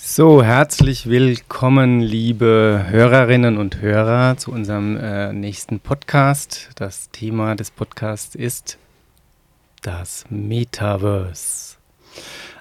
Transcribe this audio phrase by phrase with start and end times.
[0.00, 6.70] So, herzlich willkommen, liebe Hörerinnen und Hörer, zu unserem äh, nächsten Podcast.
[6.76, 8.78] Das Thema des Podcasts ist
[9.82, 11.78] das Metaverse.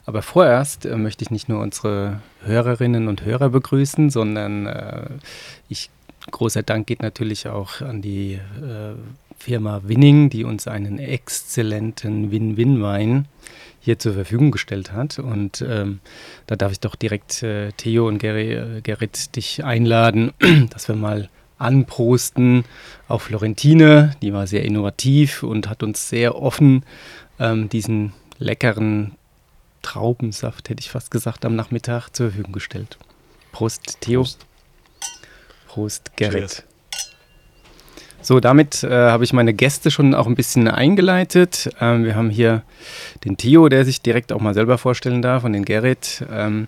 [0.08, 5.09] Aber vorerst äh, möchte ich nicht nur unsere Hörerinnen und Hörer begrüßen, sondern äh,
[5.70, 5.91] ich,
[6.31, 8.95] großer Dank geht natürlich auch an die äh,
[9.38, 13.27] Firma Winning, die uns einen exzellenten Win-Win-Wein
[13.88, 15.18] hier zur Verfügung gestellt hat.
[15.18, 16.00] Und ähm,
[16.45, 20.34] da darf ich doch direkt äh, Theo und Ger äh, Gerrit dich einladen,
[20.70, 22.66] dass wir mal anprosten
[23.08, 24.12] auf Florentine.
[24.22, 26.84] Die war sehr innovativ und hat uns sehr offen
[27.40, 29.16] ähm, diesen leckeren
[29.84, 32.98] Traubensaft, hätte ich fast gesagt, am Nachmittag zur Verfügung gestellt.
[33.54, 34.23] Prost, Theo.
[34.23, 34.45] Prost,
[35.67, 36.34] Prost Gerrit.
[36.34, 36.66] Cheers.
[38.21, 41.70] So, damit äh, habe ich meine Gäste schon auch ein bisschen eingeleitet.
[41.80, 42.63] Ähm, wir haben hier
[43.23, 46.25] den Theo, der sich direkt auch mal selber vorstellen darf, und den Gerrit.
[46.31, 46.67] Ähm,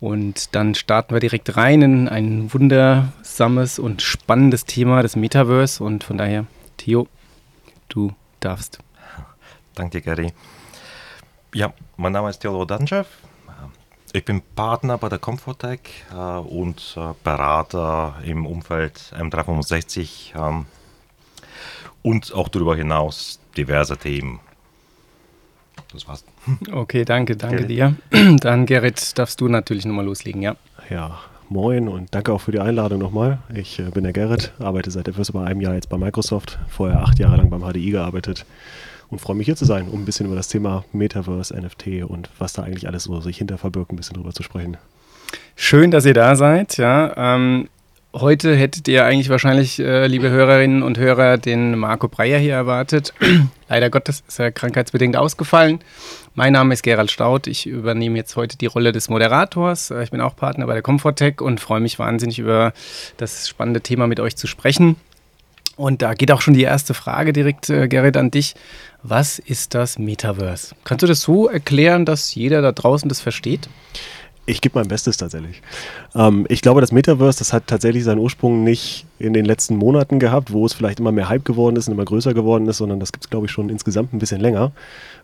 [0.00, 5.82] und dann starten wir direkt rein in ein wundersames und spannendes Thema des Metaverse.
[5.82, 7.06] Und von daher, Theo,
[7.88, 8.78] du darfst.
[9.74, 10.32] Danke Gary.
[11.54, 13.06] Ja, mein Name ist Theodor Danchev.
[14.12, 20.66] Ich bin Partner bei der Comfortech äh, und äh, Berater im Umfeld M365 ähm,
[22.02, 24.40] und auch darüber hinaus diverse Themen.
[25.92, 26.24] Das war's.
[26.70, 27.70] Okay, danke, danke Gerrit.
[27.70, 28.36] dir.
[28.40, 30.56] Dann, Gerrit, darfst du natürlich nochmal loslegen, ja.
[30.88, 33.38] Ja, moin und danke auch für die Einladung nochmal.
[33.52, 37.00] Ich äh, bin der Gerrit, arbeite seit etwas über einem Jahr jetzt bei Microsoft, vorher
[37.00, 38.46] acht Jahre lang beim HDI gearbeitet
[39.08, 42.30] und freue mich hier zu sein, um ein bisschen über das Thema Metaverse, NFT und
[42.38, 44.76] was da eigentlich alles so sich hinter verbirgt, ein bisschen drüber zu sprechen.
[45.56, 46.76] Schön, dass ihr da seid.
[46.76, 47.68] Ja, ähm,
[48.12, 53.14] Heute hättet ihr eigentlich wahrscheinlich, äh, liebe Hörerinnen und Hörer, den Marco Breyer hier erwartet.
[53.68, 55.78] Leider Gottes ist er krankheitsbedingt ausgefallen.
[56.34, 57.46] Mein Name ist Gerald Staud.
[57.46, 59.92] Ich übernehme jetzt heute die Rolle des Moderators.
[59.92, 62.72] Äh, ich bin auch Partner bei der Comfortech und freue mich wahnsinnig über
[63.16, 64.96] das spannende Thema mit euch zu sprechen.
[65.76, 68.56] Und da geht auch schon die erste Frage direkt, äh, Gerrit, an dich.
[69.04, 70.74] Was ist das Metaverse?
[70.82, 73.68] Kannst du das so erklären, dass jeder da draußen das versteht?
[74.50, 75.62] Ich gebe mein Bestes tatsächlich.
[76.12, 80.18] Ähm, ich glaube, das Metaverse, das hat tatsächlich seinen Ursprung nicht in den letzten Monaten
[80.18, 82.98] gehabt, wo es vielleicht immer mehr Hype geworden ist und immer größer geworden ist, sondern
[82.98, 84.72] das gibt es, glaube ich, schon insgesamt ein bisschen länger.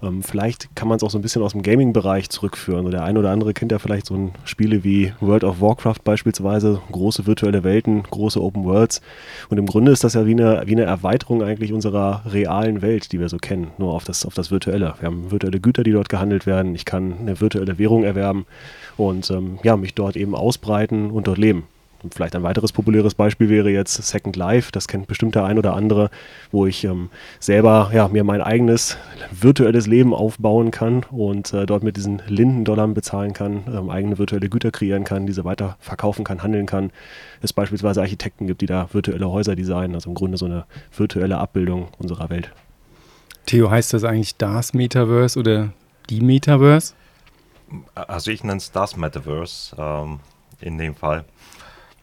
[0.01, 2.89] Ähm, vielleicht kann man es auch so ein bisschen aus dem Gaming-Bereich zurückführen.
[2.93, 6.81] der eine oder andere kennt ja vielleicht so ein Spiele wie World of Warcraft beispielsweise,
[6.93, 9.01] große virtuelle Welten, große Open Worlds.
[9.49, 13.11] Und im Grunde ist das ja wie eine, wie eine Erweiterung eigentlich unserer realen Welt,
[13.11, 14.95] die wir so kennen, nur auf das, auf das Virtuelle.
[15.01, 16.77] Wir haben virtuelle Güter, die dort gehandelt werden.
[16.77, 18.47] Ich kann eine virtuelle Währung erwerben
[18.97, 21.65] und ähm, ja, mich dort eben ausbreiten und dort leben.
[22.03, 25.59] Und vielleicht ein weiteres populäres Beispiel wäre jetzt Second Life, das kennt bestimmt der ein
[25.59, 26.11] oder andere,
[26.53, 27.09] wo ich ähm,
[27.41, 28.97] selber ja, mir mein eigenes
[29.33, 34.49] virtuelles Leben aufbauen kann und äh, dort mit diesen Lindendollar bezahlen kann, ähm, eigene virtuelle
[34.49, 36.93] Güter kreieren kann, diese weiter verkaufen kann, handeln kann.
[37.43, 40.65] Es beispielsweise Architekten gibt, die da virtuelle Häuser designen, also im Grunde so eine
[40.97, 42.53] virtuelle Abbildung unserer Welt.
[43.47, 45.73] Theo, heißt das eigentlich das Metaverse oder
[46.11, 46.95] die Metaverse?
[47.95, 50.21] Also ich nenne es das Metaverse ähm,
[50.61, 51.25] in dem Fall.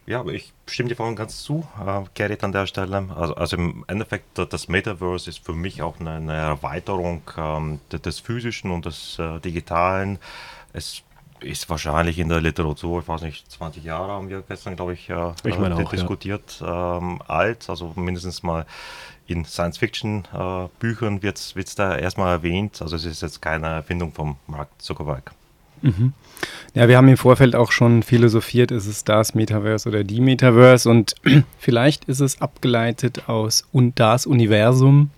[0.05, 3.07] Ja, aber ich stimme dir voll ganz zu, äh, Gerrit, an der Stelle.
[3.15, 8.19] Also, also, im Endeffekt, das Metaverse ist für mich auch eine, eine Erweiterung ähm, des
[8.19, 10.19] Physischen und des äh, Digitalen.
[10.73, 11.03] Es
[11.39, 15.09] ist wahrscheinlich in der Literatur, ich weiß nicht, 20 Jahre haben wir gestern, glaube ich,
[15.09, 16.97] äh, ich meine auch, diskutiert, ja.
[16.97, 18.65] ähm, alt, also mindestens mal
[19.27, 22.81] in Science-Fiction-Büchern äh, wird es da erstmal erwähnt.
[22.81, 25.31] Also es ist jetzt keine Erfindung vom Mark Zuckerberg.
[25.83, 26.13] Mhm.
[26.73, 30.89] Ja, wir haben im Vorfeld auch schon philosophiert, ist es das Metaverse oder die Metaverse
[30.89, 31.15] und
[31.59, 35.11] vielleicht ist es abgeleitet aus und das Universum.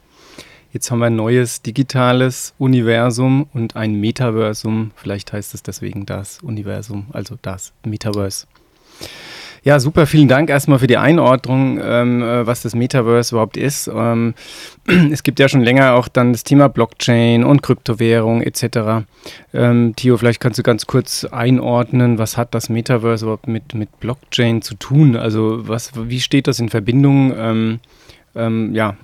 [0.73, 4.91] Jetzt haben wir ein neues digitales Universum und ein Metaversum.
[4.95, 8.47] Vielleicht heißt es deswegen das Universum, also das Metaverse.
[9.65, 13.87] Ja, super, vielen Dank erstmal für die Einordnung, ähm, äh, was das Metaverse überhaupt ist.
[13.91, 14.35] Ähm,
[15.11, 19.07] es gibt ja schon länger auch dann das Thema Blockchain und Kryptowährung etc.
[19.55, 23.99] Ähm, Theo, vielleicht kannst du ganz kurz einordnen, was hat das Metaverse überhaupt mit, mit
[23.99, 25.15] Blockchain zu tun?
[25.15, 27.33] Also was, wie steht das in Verbindung?
[27.35, 27.79] Ähm,
[28.35, 28.95] ähm, ja.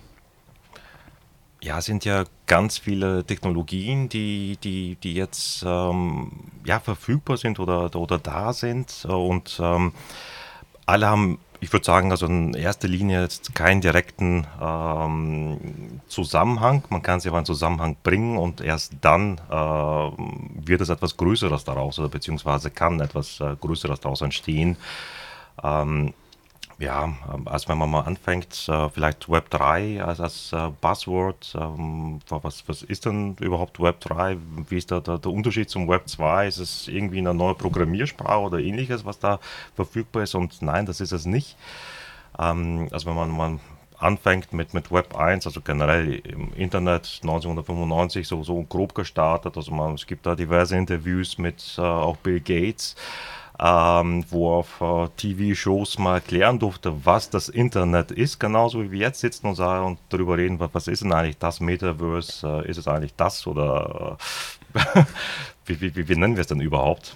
[1.64, 6.32] Ja, sind ja ganz viele Technologien, die, die, die jetzt ähm,
[6.66, 9.60] ja, verfügbar sind oder, oder da sind und
[10.92, 16.84] alle haben, ich würde sagen, also in erster Linie jetzt keinen direkten ähm, Zusammenhang.
[16.90, 21.64] Man kann sie aber in Zusammenhang bringen und erst dann äh, wird es etwas Größeres
[21.64, 24.76] daraus oder beziehungsweise kann etwas äh, Größeres daraus entstehen.
[25.64, 26.14] Ähm,
[26.82, 31.56] Ja, ähm, als wenn man mal anfängt, äh, vielleicht Web 3 als, als äh, Buzzword,
[31.56, 34.38] ähm, was, was ist denn überhaupt Web 3?
[34.68, 36.48] Wie ist da der, der Unterschied zum Web 2?
[36.48, 39.40] Ist es irgendwie eine neue Programmiersprache oder ähnliches, was da
[39.76, 40.34] verfügbar ist?
[40.34, 41.56] Und nein, das ist es nicht.
[42.40, 43.60] Ähm, also wenn man, man
[44.00, 49.72] anfängt mit, mit Web 1, also generell im Internet 1995 so, so grob gestartet, also
[49.72, 52.96] man, es gibt da diverse Interviews mit äh, auch Bill Gates,
[53.64, 59.00] ähm, wo auf äh, TV-Shows mal erklären durfte, was das Internet ist, genauso wie wir
[59.00, 62.70] jetzt sitzen und sagen und darüber reden, was, was ist denn eigentlich das Metaverse, äh,
[62.70, 64.18] ist es eigentlich das oder
[64.74, 65.04] äh,
[65.68, 67.16] wie, wie, wie, nennen wir es denn überhaupt?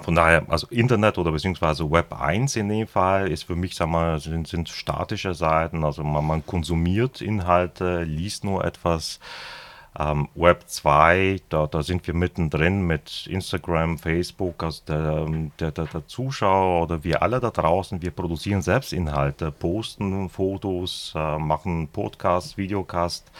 [0.00, 3.88] Von daher, also Internet oder beziehungsweise Web 1 in dem Fall ist für mich, sag
[3.88, 9.20] mal, sind, sind statische Seiten, also man, man konsumiert Inhalte, liest nur etwas,
[9.98, 15.26] ähm, Web 2, da, da sind wir mittendrin mit Instagram, Facebook, also der,
[15.58, 21.12] der, der, der, Zuschauer oder wir alle da draußen, wir produzieren selbst Inhalte, posten Fotos,
[21.16, 23.30] äh, machen Podcasts, Videocast,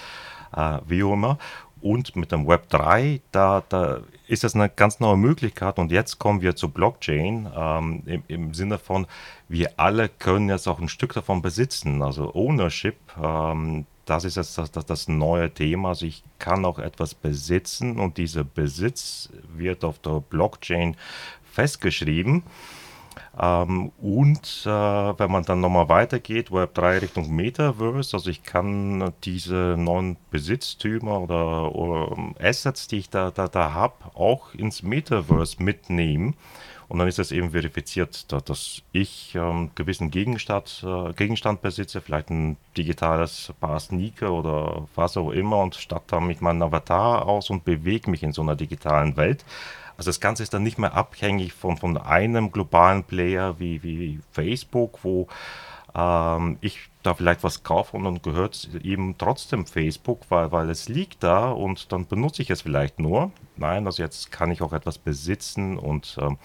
[0.56, 1.38] äh, wie auch immer.
[1.82, 5.78] Und mit dem Web 3, da, da ist das eine ganz neue Möglichkeit.
[5.78, 9.06] Und jetzt kommen wir zur Blockchain ähm, im, im Sinne von,
[9.48, 12.02] wir alle können jetzt auch ein Stück davon besitzen.
[12.02, 15.90] Also Ownership, ähm, das ist jetzt das, das, das, neue Thema.
[15.90, 20.96] Also ich kann auch etwas besitzen und dieser Besitz wird auf der Blockchain
[21.52, 22.44] festgeschrieben.
[23.38, 29.12] Ähm, und äh, wenn man dann nochmal weitergeht, Web 3 Richtung Metaverse, also ich kann
[29.24, 35.62] diese neuen Besitztümer oder, oder Assets, die ich da, da, da habe, auch ins Metaverse
[35.62, 36.34] mitnehmen.
[36.88, 42.30] Und dann ist es eben verifiziert, dass ich ähm, gewissen Gegenstand, äh, Gegenstand besitze, vielleicht
[42.30, 47.50] ein digitales Paar Sneaker oder was auch immer und statt dann mit meinem Avatar aus
[47.50, 49.44] und bewege mich in so einer digitalen Welt.
[49.96, 54.20] Also das Ganze ist dann nicht mehr abhängig von, von einem globalen Player wie, wie
[54.30, 55.26] Facebook, wo
[55.94, 60.70] ähm, ich da vielleicht was kaufe und dann gehört es eben trotzdem Facebook, weil, weil
[60.70, 63.30] es liegt da und dann benutze ich es vielleicht nur.
[63.56, 66.36] Nein, also jetzt kann ich auch etwas besitzen und ähm,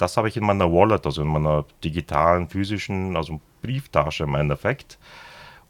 [0.00, 4.98] das habe ich in meiner Wallet, also in meiner digitalen, physischen, also Brieftasche im Endeffekt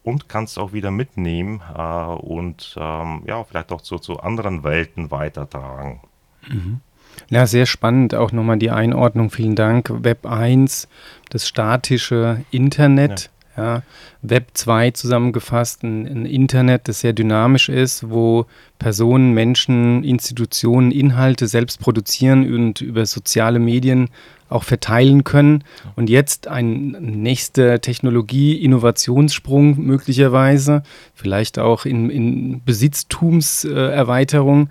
[0.03, 4.65] und kann es auch wieder mitnehmen äh, und ähm, ja, vielleicht auch zu, zu anderen
[4.65, 6.01] Welten weitertragen.
[6.49, 6.81] Mhm.
[7.29, 8.15] Ja, sehr spannend.
[8.15, 9.31] Auch nochmal die Einordnung.
[9.31, 9.91] Vielen Dank.
[9.93, 10.89] Web 1,
[11.29, 13.25] das statische Internet.
[13.25, 13.40] Ja.
[13.61, 13.83] Ja.
[14.23, 18.47] Web 2 zusammengefasst, ein, ein, Internet, das sehr dynamisch ist, wo
[18.79, 24.09] Personen, Menschen, Institutionen Inhalte selbst produzieren und über soziale Medien
[24.51, 25.65] auch verteilen können.
[25.97, 30.83] Und jetzt ein nächster Technologie-Innovationssprung möglicherweise,
[31.15, 34.69] vielleicht auch in, in Besitztumserweiterung.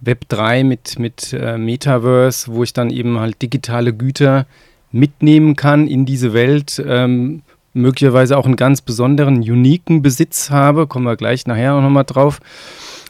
[0.00, 4.46] Web 3 mit, mit äh, Metaverse, wo ich dann eben halt digitale Güter
[4.92, 6.82] mitnehmen kann in diese Welt.
[6.86, 7.42] Ähm,
[7.74, 10.86] möglicherweise auch einen ganz besonderen, uniken Besitz habe.
[10.86, 12.40] Kommen wir gleich nachher auch nochmal drauf.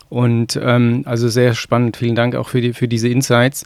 [0.09, 1.97] Und ähm, also sehr spannend.
[1.97, 3.65] Vielen Dank auch für, die, für diese Insights.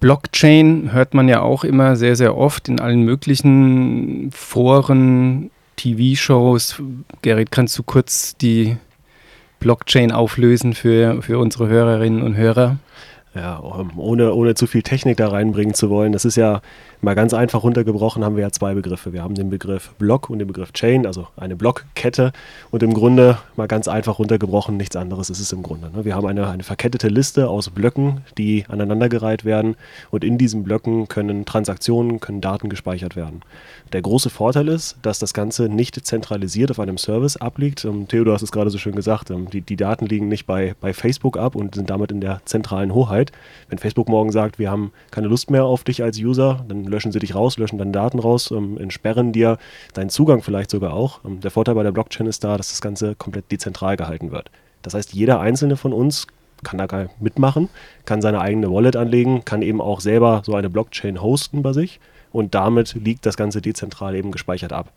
[0.00, 6.82] Blockchain hört man ja auch immer sehr, sehr oft in allen möglichen Foren, TV-Shows.
[7.20, 8.78] Gerrit, kannst du kurz die
[9.60, 12.78] Blockchain auflösen für, für unsere Hörerinnen und Hörer?
[13.32, 13.62] Ja,
[13.96, 16.12] ohne, ohne zu viel Technik da reinbringen zu wollen.
[16.12, 16.62] Das ist ja
[17.00, 19.12] mal ganz einfach runtergebrochen, haben wir ja zwei Begriffe.
[19.12, 22.32] Wir haben den Begriff Block und den Begriff Chain, also eine Blockkette.
[22.72, 25.90] Und im Grunde mal ganz einfach runtergebrochen, nichts anderes ist es im Grunde.
[25.94, 26.04] Ne?
[26.04, 29.76] Wir haben eine, eine verkettete Liste aus Blöcken, die aneinandergereiht werden.
[30.10, 33.42] Und in diesen Blöcken können Transaktionen, können Daten gespeichert werden.
[33.92, 37.84] Der große Vorteil ist, dass das Ganze nicht zentralisiert auf einem Service abliegt.
[37.84, 40.74] Ähm, Theodor hast es gerade so schön gesagt, ähm, die, die Daten liegen nicht bei,
[40.80, 43.19] bei Facebook ab und sind damit in der zentralen Hoheit.
[43.68, 47.12] Wenn Facebook morgen sagt, wir haben keine Lust mehr auf dich als User, dann löschen
[47.12, 49.58] sie dich raus, löschen deine Daten raus, ähm, entsperren dir
[49.94, 51.20] deinen Zugang vielleicht sogar auch.
[51.24, 54.50] Ähm, der Vorteil bei der Blockchain ist da, dass das Ganze komplett dezentral gehalten wird.
[54.82, 56.26] Das heißt, jeder einzelne von uns
[56.62, 57.68] kann da mitmachen,
[58.04, 62.00] kann seine eigene Wallet anlegen, kann eben auch selber so eine Blockchain hosten bei sich
[62.32, 64.92] und damit liegt das Ganze dezentral eben gespeichert ab.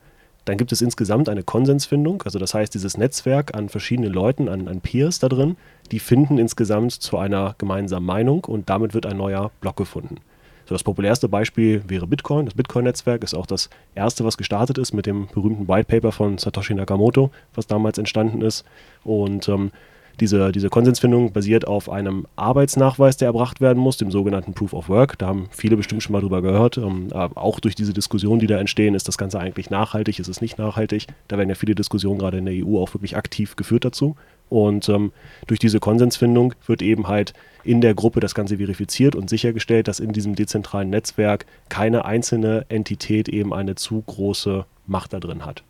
[0.45, 4.67] Dann gibt es insgesamt eine Konsensfindung, also das heißt, dieses Netzwerk an verschiedenen Leuten, an,
[4.67, 5.55] an Peers da drin,
[5.91, 10.17] die finden insgesamt zu einer gemeinsamen Meinung und damit wird ein neuer Block gefunden.
[10.65, 12.45] So das populärste Beispiel wäre Bitcoin.
[12.45, 16.37] Das Bitcoin-Netzwerk ist auch das erste, was gestartet ist mit dem berühmten White Paper von
[16.37, 18.63] Satoshi Nakamoto, was damals entstanden ist.
[19.03, 19.71] Und ähm,
[20.19, 24.89] diese, diese Konsensfindung basiert auf einem Arbeitsnachweis, der erbracht werden muss, dem sogenannten Proof of
[24.89, 25.17] Work.
[25.17, 26.77] Da haben viele bestimmt schon mal drüber gehört.
[26.77, 30.41] Ähm, auch durch diese Diskussionen, die da entstehen, ist das Ganze eigentlich nachhaltig, ist es
[30.41, 31.07] nicht nachhaltig.
[31.27, 34.15] Da werden ja viele Diskussionen gerade in der EU auch wirklich aktiv geführt dazu.
[34.49, 35.11] Und ähm,
[35.47, 39.99] durch diese Konsensfindung wird eben halt in der Gruppe das Ganze verifiziert und sichergestellt, dass
[39.99, 45.63] in diesem dezentralen Netzwerk keine einzelne Entität eben eine zu große Macht da drin hat.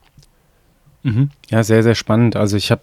[1.04, 1.30] Mhm.
[1.50, 2.38] Ja, sehr, sehr spannend.
[2.38, 2.82] Also ich habe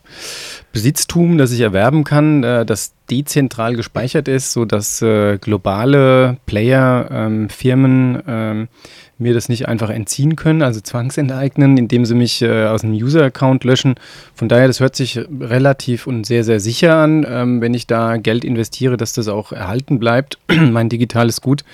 [0.73, 7.49] Besitztum, das ich erwerben kann, äh, das dezentral gespeichert ist, sodass äh, globale Player, ähm,
[7.49, 8.69] Firmen ähm,
[9.17, 13.65] mir das nicht einfach entziehen können, also zwangsenteignen, indem sie mich äh, aus einem User-Account
[13.65, 13.95] löschen.
[14.35, 18.19] Von daher, das hört sich relativ und sehr, sehr sicher an, ähm, wenn ich da
[18.19, 21.65] Geld investiere, dass das auch erhalten bleibt, mein digitales Gut.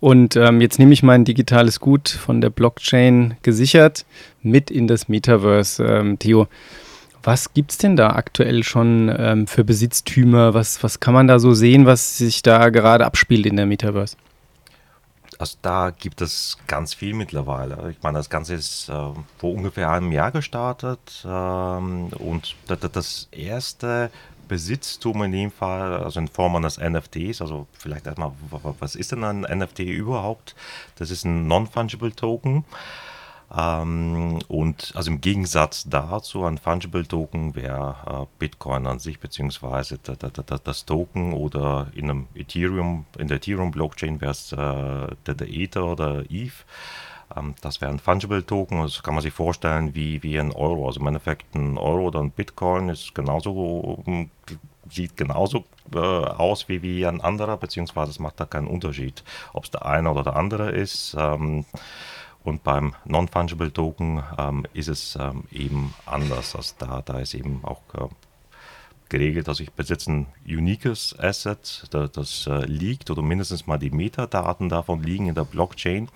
[0.00, 4.06] Und ähm, jetzt nehme ich mein digitales Gut von der Blockchain gesichert
[4.42, 5.84] mit in das Metaverse.
[5.84, 6.46] Ähm, Theo,
[7.22, 10.54] was gibt es denn da aktuell schon ähm, für Besitztümer?
[10.54, 14.16] Was, was kann man da so sehen, was sich da gerade abspielt in der Metaverse?
[15.38, 17.90] Also da gibt es ganz viel mittlerweile.
[17.90, 24.10] Ich meine, das Ganze ist äh, vor ungefähr einem Jahr gestartet ähm, und das erste
[24.48, 27.40] Besitztum in dem Fall, also in Form eines NFTs.
[27.40, 28.32] Also vielleicht erstmal,
[28.80, 30.56] was ist denn ein NFT überhaupt?
[30.96, 32.64] Das ist ein Non-Fungible Token.
[33.56, 39.98] Ähm, und also im Gegensatz dazu, ein Fungible Token wäre äh, Bitcoin an sich, beziehungsweise
[39.98, 45.48] das Token oder in einem Ethereum, in der Ethereum Blockchain wäre es äh, der, der
[45.48, 46.52] Ether oder ETH.
[47.36, 50.86] Ähm, das wäre ein Fungible Token, das kann man sich vorstellen wie, wie ein Euro.
[50.86, 54.30] Also im Endeffekt ein Euro oder ein Bitcoin ist genauso, ähm,
[54.90, 59.64] sieht genauso äh, aus wie, wie ein anderer, beziehungsweise es macht da keinen Unterschied, ob
[59.64, 61.14] es der eine oder der andere ist.
[61.18, 61.64] Ähm,
[62.44, 66.56] und beim Non-Fungible Token ähm, ist es ähm, eben anders.
[66.56, 68.08] Also da, da ist eben auch äh,
[69.08, 73.90] geregelt, dass ich besitze ein uniques Asset, das, das äh, liegt oder mindestens mal die
[73.90, 76.08] Metadaten davon liegen in der Blockchain.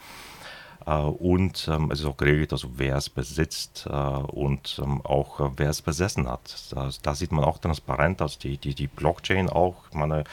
[0.87, 5.41] Äh, und ähm, es ist auch geregelt, also wer es besitzt äh, und ähm, auch
[5.41, 6.75] äh, wer es besessen hat.
[7.03, 10.25] Da sieht man auch transparent, dass die, die, die Blockchain auch, meine,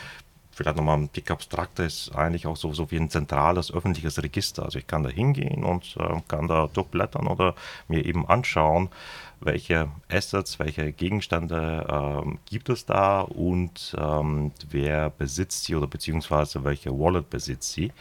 [0.60, 4.63] vielleicht nochmal ein Tick abstrakter ist eigentlich auch so, so wie ein zentrales öffentliches Register.
[4.63, 7.56] Also ich kann da hingehen und äh, kann da durchblättern oder
[7.88, 8.89] mir eben anschauen,
[9.39, 11.86] welche Assets, welche Gegenstände
[12.25, 17.94] äh, gibt es da und ähm, wer besitzt sie oder beziehungsweise welche Wallet besitzt sie.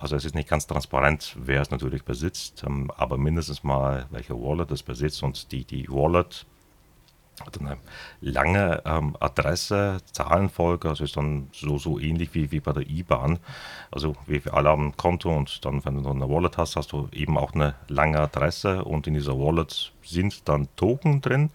[0.00, 4.34] Also es ist nicht ganz transparent, wer es natürlich besitzt, ähm, aber mindestens mal welche
[4.34, 5.22] Wallet es besitzt.
[5.22, 6.46] Und die, die Wallet
[7.44, 7.76] hat eine
[8.22, 13.38] lange ähm, Adresse, Zahlenfolge, also ist dann so, so ähnlich wie, wie bei der IBAN.
[13.90, 16.92] Also wie wir alle haben ein Konto und dann, wenn du eine Wallet hast, hast
[16.92, 18.84] du eben auch eine lange Adresse.
[18.84, 21.50] Und in dieser Wallet sind dann Token drin,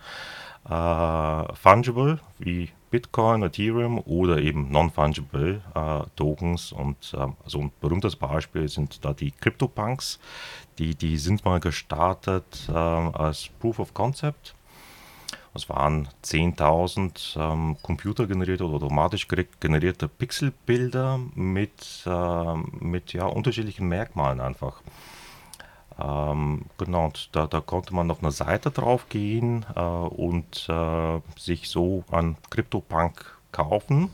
[0.69, 6.71] äh, fungible wie Bitcoin, Ethereum oder eben non-fungible äh, Tokens.
[6.71, 10.17] Und äh, also ein berühmtes Beispiel sind da die CryptoPunks.
[10.77, 14.55] Die, die sind mal gestartet äh, als Proof of Concept
[15.53, 19.27] es waren 10.000 ähm, computergenerierte oder automatisch
[19.59, 24.81] generierte Pixelbilder mit, äh, mit ja, unterschiedlichen Merkmalen einfach.
[25.99, 31.21] Ähm, genau, und da, da, konnte man auf eine Seite drauf gehen äh, und äh,
[31.37, 34.09] sich so ein CryptoPunk kaufen.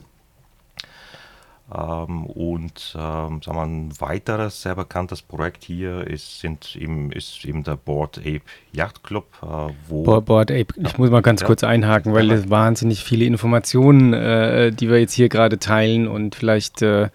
[1.74, 7.46] Ähm, und ähm, sagen wir, ein weiteres sehr bekanntes Projekt hier ist, sind eben, ist
[7.46, 8.42] eben der Board Ape
[8.74, 9.26] Yacht Club.
[9.42, 11.48] Äh, wo Board, Board Ape, ich muss mal ganz ja.
[11.48, 16.36] kurz einhaken, weil es wahnsinnig viele Informationen, äh, die wir jetzt hier gerade teilen und
[16.36, 17.10] vielleicht, äh,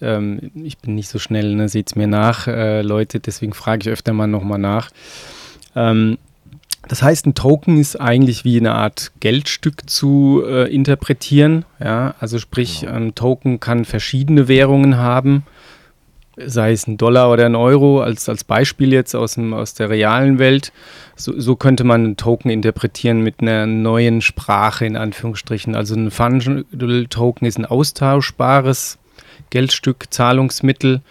[0.00, 3.82] ähm, ich bin nicht so schnell, ne, seht es mir nach, äh, Leute, deswegen frage
[3.82, 4.90] ich öfter mal nochmal nach.
[5.76, 6.16] Ähm,
[6.88, 11.64] das heißt, ein Token ist eigentlich wie eine Art Geldstück zu äh, interpretieren.
[11.78, 12.14] Ja?
[12.18, 12.94] Also sprich, genau.
[12.94, 15.44] ein Token kann verschiedene Währungen haben,
[16.36, 19.90] sei es ein Dollar oder ein Euro, als, als Beispiel jetzt aus, dem, aus der
[19.90, 20.72] realen Welt.
[21.14, 25.74] So, so könnte man einen Token interpretieren mit einer neuen Sprache in Anführungsstrichen.
[25.74, 28.98] Also ein Fungible Token ist ein austauschbares
[29.50, 31.02] Geldstück, Zahlungsmittel.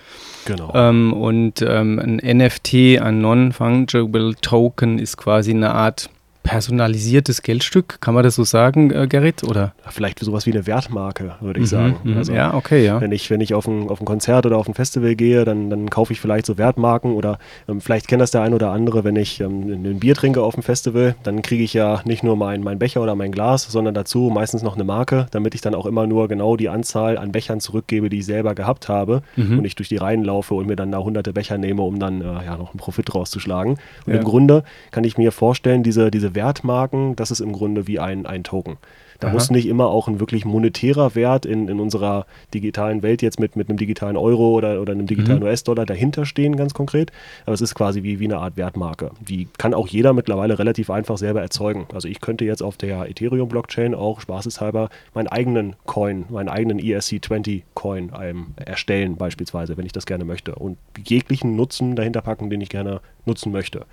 [0.47, 0.71] Genau.
[0.73, 6.09] Ähm, und ähm, ein NFT, ein Non-Fungible Token, ist quasi eine Art
[6.47, 9.43] personalisiertes Geldstück, kann man das so sagen, äh, Gerrit?
[9.43, 9.73] Oder?
[9.89, 11.95] Vielleicht sowas wie eine Wertmarke, würde ich mhm, sagen.
[12.03, 12.17] Mhm.
[12.17, 13.01] Also, ja, okay, ja.
[13.01, 15.69] Wenn ich, wenn ich auf ein, auf ein Konzert oder auf ein Festival gehe, dann,
[15.69, 17.37] dann kaufe ich vielleicht so Wertmarken oder
[17.67, 20.53] ähm, vielleicht kennt das der ein oder andere, wenn ich ähm, ein Bier trinke auf
[20.53, 23.93] dem Festival, dann kriege ich ja nicht nur mein, mein Becher oder mein Glas, sondern
[23.93, 27.33] dazu meistens noch eine Marke, damit ich dann auch immer nur genau die Anzahl an
[27.33, 29.59] Bechern zurückgebe, die ich selber gehabt habe mhm.
[29.59, 32.21] und ich durch die Reihen laufe und mir dann da hunderte Becher nehme, um dann
[32.21, 33.77] äh, ja, noch einen Profit rauszuschlagen.
[34.05, 34.19] Und ja.
[34.19, 38.25] im Grunde kann ich mir vorstellen, diese, diese Wertmarken, das ist im Grunde wie ein,
[38.25, 38.77] ein Token.
[39.19, 39.33] Da Aha.
[39.33, 43.55] muss nicht immer auch ein wirklich monetärer Wert in, in unserer digitalen Welt jetzt mit,
[43.55, 45.45] mit einem digitalen Euro oder, oder einem digitalen mhm.
[45.45, 47.11] US-Dollar dahinter stehen, ganz konkret.
[47.45, 49.11] Aber es ist quasi wie, wie eine Art Wertmarke.
[49.19, 51.87] Die kann auch jeder mittlerweile relativ einfach selber erzeugen.
[51.93, 58.11] Also ich könnte jetzt auf der Ethereum-Blockchain auch spaßeshalber meinen eigenen Coin, meinen eigenen ESC20-Coin
[58.21, 60.55] ähm, erstellen, beispielsweise, wenn ich das gerne möchte.
[60.55, 63.85] Und jeglichen Nutzen dahinter packen, den ich gerne nutzen möchte.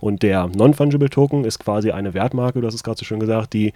[0.00, 3.52] Und der Non-Fungible Token ist quasi eine Wertmarke, du hast es gerade so schön gesagt,
[3.52, 3.72] die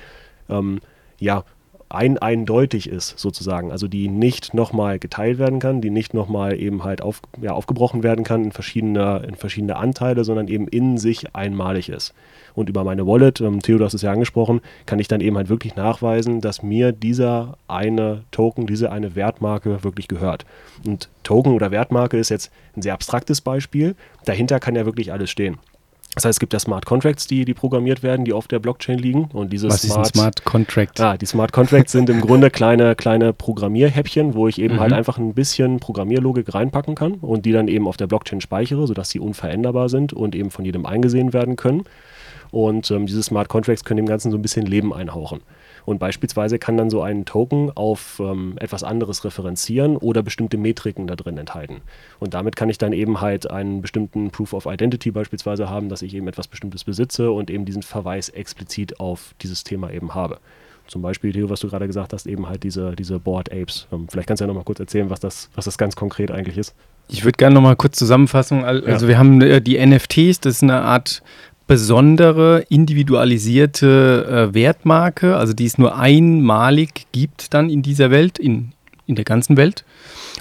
[0.49, 0.81] ähm,
[1.19, 1.45] ja,
[1.91, 3.73] ein eindeutig ist, sozusagen.
[3.73, 8.05] Also die nicht nochmal geteilt werden kann, die nicht nochmal eben halt auf, ja, aufgebrochen
[8.05, 12.15] werden kann in verschiedene, in verschiedene Anteile, sondern eben in sich einmalig ist.
[12.55, 15.37] Und über meine Wallet, ähm, Theo, du hast es ja angesprochen, kann ich dann eben
[15.37, 20.47] halt wirklich nachweisen, dass mir dieser eine Token, diese eine Wertmarke wirklich gehört.
[20.87, 23.97] Und Token oder Wertmarke ist jetzt ein sehr abstraktes Beispiel.
[24.25, 25.59] Dahinter kann ja wirklich alles stehen.
[26.17, 28.99] Das heißt, es gibt ja Smart Contracts, die, die programmiert werden, die auf der Blockchain
[28.99, 29.27] liegen.
[29.33, 30.99] Und diese Was Smart, ist ein Smart Contract?
[30.99, 34.81] Ja, die Smart Contracts sind im Grunde kleine, kleine Programmierhäppchen, wo ich eben mhm.
[34.81, 38.89] halt einfach ein bisschen Programmierlogik reinpacken kann und die dann eben auf der Blockchain speichere,
[38.89, 41.85] sodass sie unveränderbar sind und eben von jedem eingesehen werden können.
[42.51, 45.41] Und ähm, diese Smart Contracts können dem Ganzen so ein bisschen Leben einhauchen.
[45.85, 51.07] Und beispielsweise kann dann so ein Token auf ähm, etwas anderes referenzieren oder bestimmte Metriken
[51.07, 51.81] da drin enthalten.
[52.19, 56.03] Und damit kann ich dann eben halt einen bestimmten Proof of Identity beispielsweise haben, dass
[56.03, 60.39] ich eben etwas Bestimmtes besitze und eben diesen Verweis explizit auf dieses Thema eben habe.
[60.91, 63.87] Zum Beispiel, Theo, was du gerade gesagt hast, eben halt diese, diese Board Apes.
[63.93, 66.59] Ähm, vielleicht kannst du ja nochmal kurz erzählen, was das, was das ganz konkret eigentlich
[66.59, 66.75] ist.
[67.07, 68.65] Ich würde gerne nochmal kurz zusammenfassen.
[68.65, 69.09] Also ja.
[69.09, 71.23] wir haben äh, die NFTs, das ist eine Art
[71.71, 78.73] besondere, individualisierte äh, Wertmarke, also die es nur einmalig gibt dann in dieser Welt, in,
[79.07, 79.85] in der ganzen Welt.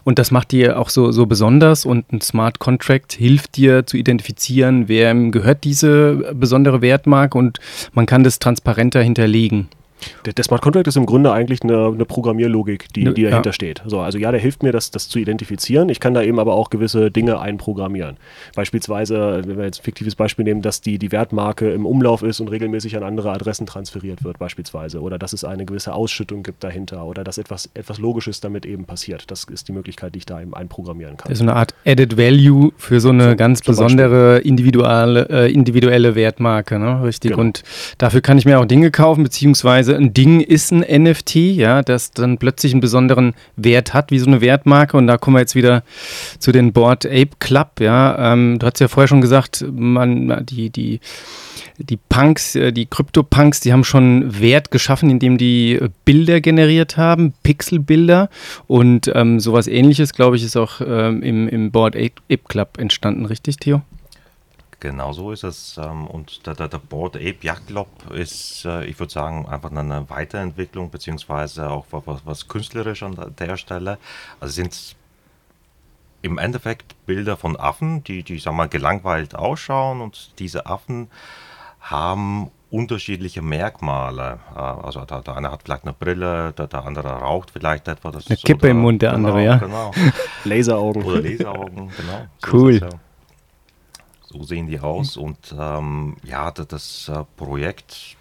[0.04, 3.96] Und das macht die auch so, so besonders und ein Smart Contract hilft dir zu
[3.96, 7.60] identifizieren, wem gehört diese besondere Wertmarke und
[7.94, 9.68] man kann das transparenter hinterlegen.
[10.26, 13.54] Der, der, Smart Contract ist im Grunde eigentlich eine, eine Programmierlogik, die, die dahinter ja.
[13.54, 13.82] steht.
[13.86, 15.90] So, also ja, der hilft mir, das, das zu identifizieren.
[15.90, 18.18] Ich kann da eben aber auch gewisse Dinge einprogrammieren.
[18.56, 22.40] Beispielsweise, wenn wir jetzt ein fiktives Beispiel nehmen, dass die, die Wertmarke im Umlauf ist
[22.40, 25.02] und regelmäßig an andere Adressen transferiert wird, beispielsweise.
[25.02, 27.06] Oder dass es eine gewisse Ausschüttung gibt dahinter.
[27.06, 29.30] Oder dass etwas, etwas Logisches damit eben passiert.
[29.32, 31.30] Das ist die Möglichkeit, die ich da eben einprogrammieren kann.
[31.30, 36.16] Das ist eine Art Added Value für so eine so, ganz besondere individuelle, äh, individuelle
[36.16, 37.04] Wertmarke, ne?
[37.04, 37.32] Richtig.
[37.32, 37.42] Genau.
[37.42, 37.64] Und
[37.98, 41.82] dafür kann ich mir auch Dinge kaufen, beziehungsweise beziehungsweise ein Ding ist ein NFT, ja,
[41.82, 44.98] das dann plötzlich einen besonderen Wert hat, wie so eine Wertmarke.
[44.98, 45.84] Und da kommen wir jetzt wieder
[46.40, 48.34] zu den Board Ape Club, ja.
[48.34, 51.00] Ähm, du hast ja vorher schon gesagt, man, die, die,
[51.78, 57.34] die Punks, äh, die Krypto-Punks, die haben schon Wert geschaffen, indem die Bilder generiert haben,
[57.44, 58.30] Pixelbilder.
[58.68, 63.26] Und ähm, sowas ähnliches, glaube ich, ist auch ähm, im, im Board Ape Club entstanden,
[63.26, 63.82] richtig, Theo?
[64.80, 65.78] Genau so ist es.
[65.78, 69.72] Ähm, und der, der, der Board Ape Yacht Club ist, äh, ich würde sagen, einfach
[69.72, 73.98] eine Weiterentwicklung, beziehungsweise auch was, was künstlerisch an der Stelle.
[74.40, 74.96] Also sind
[76.22, 81.10] im Endeffekt Bilder von Affen, die, die sagen wir mal, gelangweilt ausschauen und diese Affen
[81.80, 84.40] haben unterschiedliche Merkmale.
[84.56, 88.28] Äh, also der, der eine hat vielleicht eine Brille, der, der andere raucht vielleicht etwas.
[88.28, 89.58] Eine Kippe oder, im Mund, der andere, genau, ja.
[89.58, 89.92] Genau.
[90.46, 91.04] Laseraugen.
[91.04, 92.28] Oder Laseraugen, genau.
[92.38, 92.90] So cool.
[94.32, 95.16] So sehen die aus.
[95.16, 95.24] Mhm.
[95.24, 98.16] Und ähm, ja, das, äh, Projekt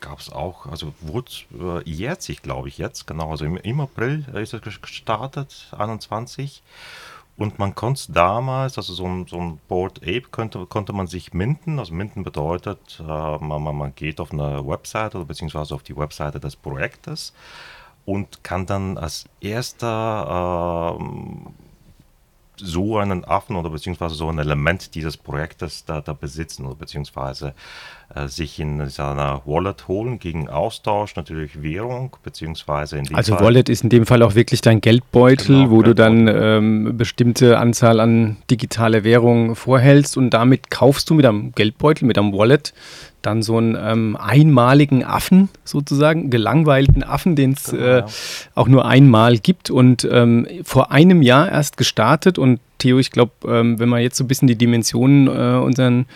[0.00, 3.30] gab es auch, also wurde äh, jährt sich, glaube ich, jetzt, genau.
[3.30, 6.62] Also im, im April ist es gestartet, 21.
[7.36, 11.32] Und man konnte damals, also so ein, so ein Board Ape könnte, konnte man sich
[11.32, 11.78] minden.
[11.78, 16.40] Also minden bedeutet, äh, man, man, geht auf eine Webseite oder beziehungsweise auf die Webseite
[16.40, 17.32] des Projektes
[18.04, 21.04] und kann dann als erster äh,
[22.56, 27.54] so einen Affen oder beziehungsweise so ein Element dieses Projektes da, da besitzen oder beziehungsweise
[28.26, 33.68] sich in seiner Wallet holen gegen Austausch, natürlich Währung, beziehungsweise in dem Also Fall, Wallet
[33.68, 36.24] ist in dem Fall auch wirklich dein Geldbeutel, genau, wo Geldbeutel.
[36.24, 41.52] du dann ähm, bestimmte Anzahl an digitale Währungen vorhältst und damit kaufst du mit einem
[41.52, 42.74] Geldbeutel, mit einem Wallet
[43.22, 48.04] dann so einen ähm, einmaligen Affen sozusagen, gelangweilten Affen, den es genau, äh,
[48.54, 53.32] auch nur einmal gibt und ähm, vor einem Jahr erst gestartet und Theo, ich glaube,
[53.46, 56.06] ähm, wenn man jetzt so ein bisschen die Dimensionen äh, unseren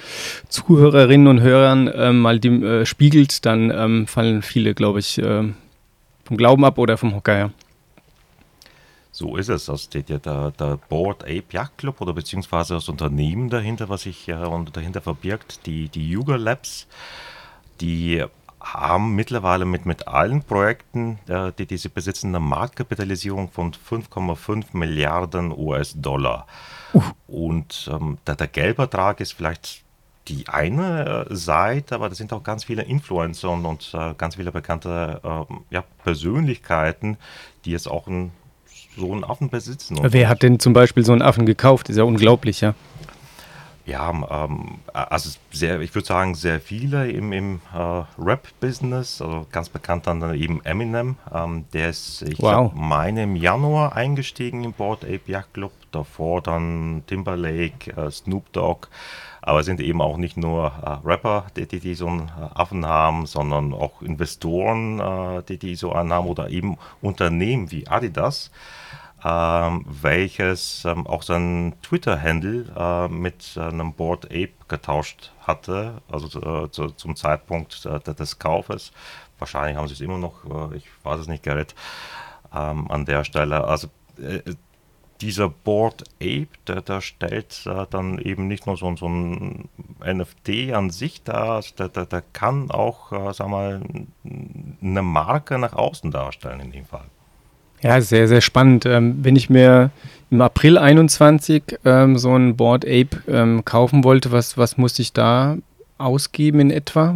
[0.48, 5.44] Zuhörerinnen und Hörern äh, mal die, äh, spiegelt, dann ähm, fallen viele, glaube ich, äh,
[6.24, 7.50] vom Glauben ab oder vom Hocker her.
[9.12, 9.66] So ist es.
[9.66, 14.02] Das steht ja der, der Board Ape Yacht Club oder beziehungsweise das Unternehmen dahinter, was
[14.02, 16.87] sich ja dahinter verbirgt, die, die Yuga Labs,
[17.81, 18.24] die
[18.74, 24.64] haben mittlerweile mit, mit allen Projekten, äh, die, die sie besitzen, eine Marktkapitalisierung von 5,5
[24.72, 26.46] Milliarden US-Dollar.
[26.92, 27.02] Uh.
[27.26, 29.85] Und ähm, der, der Geldbetrag ist vielleicht
[30.29, 34.50] die eine Seite, aber das sind auch ganz viele Influencer und, und äh, ganz viele
[34.50, 37.16] bekannte äh, ja, Persönlichkeiten,
[37.64, 38.33] die jetzt auch ein,
[38.96, 39.98] so einen Affen besitzen.
[40.02, 41.88] Wer hat denn zum Beispiel so einen Affen gekauft?
[41.88, 42.74] Ist ja unglaublich, ja.
[43.87, 49.68] Ja, ähm, also sehr, ich würde sagen, sehr viele im, im äh, Rap-Business, also ganz
[49.68, 52.72] bekannt dann eben Eminem, ähm, der ist, ich wow.
[52.75, 58.88] meine, im Januar eingestiegen im Board Ape Yacht Club, davor dann Timberlake, äh, Snoop Dogg,
[59.40, 62.85] aber sind eben auch nicht nur äh, Rapper, die, die, die, so einen äh, Affen
[62.85, 68.51] haben, sondern auch Investoren, äh, die, die so einen haben oder eben Unternehmen wie Adidas
[69.29, 76.89] welches ähm, auch sein Twitter-Handle äh, mit einem Board Ape getauscht hatte, also äh, zu,
[76.89, 78.93] zum Zeitpunkt äh, des Kaufes.
[79.39, 81.75] Wahrscheinlich haben sie es immer noch, ich weiß es nicht, Gerrit,
[82.55, 83.65] ähm, an der Stelle.
[83.65, 83.89] Also
[85.21, 89.69] dieser Board Ape, der, der stellt äh, dann eben nicht nur so, so, ein
[90.05, 93.81] NFT an sich dar, also der, der, der kann auch, äh, sag mal,
[94.25, 97.07] eine Marke nach außen darstellen in dem Fall.
[97.83, 98.87] Ja, sehr, sehr spannend.
[98.87, 99.91] Ähm, wenn ich mir
[100.31, 105.12] im April 21 ähm, so ein Board Ape ähm, kaufen wollte, was, was muss ich
[105.12, 105.57] da
[105.99, 107.15] ausgeben in etwa?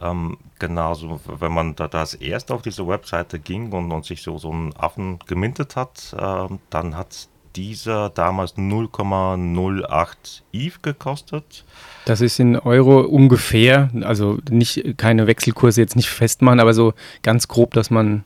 [0.00, 4.22] Ähm, genau, so, wenn man da das erst auf diese Webseite ging und, und sich
[4.22, 11.64] so, so einen Affen gemintet hat, ähm, dann hat dieser damals 0,08 ETH gekostet.
[12.04, 17.48] Das ist in Euro ungefähr, also nicht keine Wechselkurse jetzt nicht festmachen, aber so ganz
[17.48, 18.24] grob, dass man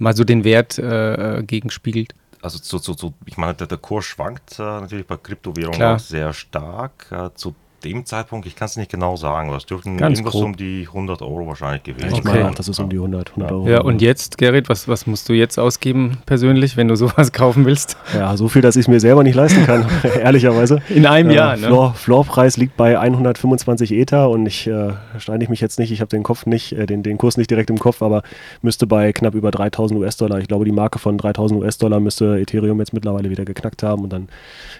[0.00, 2.14] mal so den Wert äh, äh, gegenspiegelt.
[2.42, 5.98] Also so, so, so, ich meine, der, der Kurs schwankt äh, natürlich bei Kryptowährungen auch
[5.98, 7.06] sehr stark.
[7.10, 10.32] Äh, zu dem Zeitpunkt, ich kann es nicht genau sagen, aber es dürften Ganz irgendwas
[10.32, 10.44] grob.
[10.44, 12.18] um die 100 Euro wahrscheinlich gewesen sein.
[12.18, 13.68] Ich meine auch, das ist um die 100, 100 Euro.
[13.68, 17.64] Ja, und jetzt, Gerrit, was, was musst du jetzt ausgeben persönlich, wenn du sowas kaufen
[17.64, 17.96] willst?
[18.14, 19.86] Ja, so viel, dass ich es mir selber nicht leisten kann,
[20.20, 20.82] ehrlicherweise.
[20.88, 21.66] In einem äh, Jahr, ne?
[21.66, 26.10] Floor, Floorpreis liegt bei 125 Ether und ich äh, steine mich jetzt nicht, ich habe
[26.10, 28.22] den Kopf nicht, äh, den, den Kurs nicht direkt im Kopf, aber
[28.62, 32.78] müsste bei knapp über 3000 US-Dollar, ich glaube, die Marke von 3000 US-Dollar müsste Ethereum
[32.78, 34.28] jetzt mittlerweile wieder geknackt haben und dann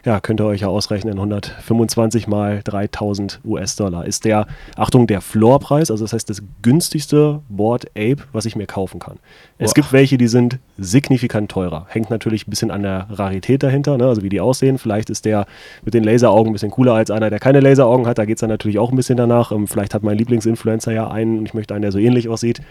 [0.04, 3.40] ja, könnt ihr euch ja ausrechnen, 125 mal 3000 US-Dollar.
[3.44, 8.56] US-Dollar ist der, Achtung, der Floorpreis, also das heißt das günstigste Board Ape, was ich
[8.56, 9.18] mir kaufen kann.
[9.58, 11.86] Es gibt welche, die sind signifikant teurer.
[11.90, 14.06] Hängt natürlich ein bisschen an der Rarität dahinter, ne?
[14.06, 14.78] also wie die aussehen.
[14.78, 15.46] Vielleicht ist der
[15.84, 18.16] mit den Laseraugen ein bisschen cooler als einer, der keine Laseraugen hat.
[18.16, 19.52] Da geht es dann natürlich auch ein bisschen danach.
[19.52, 22.62] Ähm, vielleicht hat mein Lieblingsinfluencer ja einen und ich möchte einen, der so ähnlich aussieht.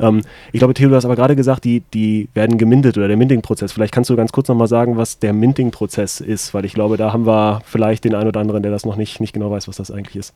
[0.00, 3.16] Ähm, ich glaube, Theo, du hast aber gerade gesagt, die, die werden gemintet oder der
[3.16, 3.70] Minting-Prozess.
[3.70, 7.12] Vielleicht kannst du ganz kurz nochmal sagen, was der Minting-Prozess ist, weil ich glaube, da
[7.12, 9.76] haben wir vielleicht den einen oder anderen, der das noch nicht, nicht genau weiß, was
[9.76, 10.34] das eigentlich ist.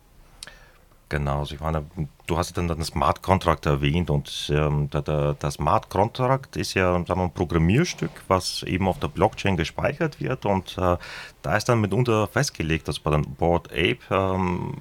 [1.09, 1.87] Genau, also ich meine,
[2.27, 6.75] du hast dann den Smart Contract erwähnt und ähm, der, der, der, Smart Contract ist
[6.75, 10.97] ja sagen wir, ein Programmierstück, was eben auf der Blockchain gespeichert wird und äh,
[11.43, 14.75] da ist dann mitunter festgelegt, dass bei dem Board Ape ähm,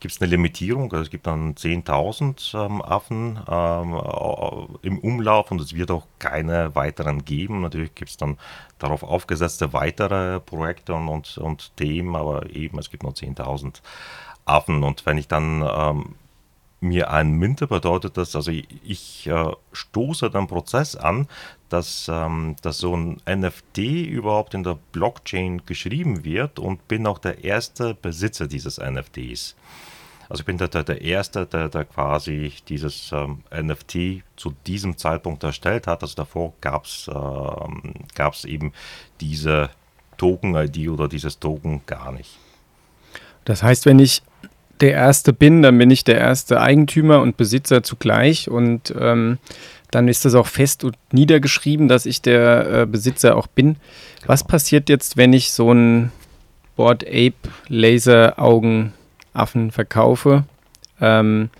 [0.00, 5.60] gibt es eine Limitierung, also es gibt dann 10.000 ähm, Affen ähm, im Umlauf und
[5.60, 7.60] es wird auch keine weiteren geben.
[7.60, 8.38] Natürlich gibt es dann
[8.78, 13.82] darauf aufgesetzte weitere Projekte und, und, und Themen, aber eben es gibt nur 10.000
[14.46, 14.82] Affen.
[14.82, 16.14] Und wenn ich dann ähm,
[16.80, 21.28] mir einen minte, bedeutet das, also ich, ich äh, stoße den Prozess an,
[21.68, 27.18] dass, ähm, dass so ein NFT überhaupt in der Blockchain geschrieben wird und bin auch
[27.18, 29.56] der erste Besitzer dieses NFTs.
[30.28, 34.96] Also ich bin der, der, der Erste, der, der quasi dieses ähm, NFT zu diesem
[34.96, 36.02] Zeitpunkt erstellt hat.
[36.02, 37.94] Also davor gab es ähm,
[38.44, 38.72] eben
[39.20, 39.70] diese
[40.16, 42.38] Token-ID oder dieses Token gar nicht.
[43.44, 44.22] Das heißt, wenn ich
[44.80, 49.38] der Erste bin, dann bin ich der erste Eigentümer und Besitzer zugleich und ähm,
[49.90, 53.76] dann ist das auch fest und niedergeschrieben, dass ich der äh, Besitzer auch bin.
[54.26, 56.12] Was passiert jetzt, wenn ich so einen
[56.74, 57.34] Board Ape
[57.68, 58.92] Laser Augen
[59.32, 60.44] Affen verkaufe?
[61.00, 61.50] Ähm,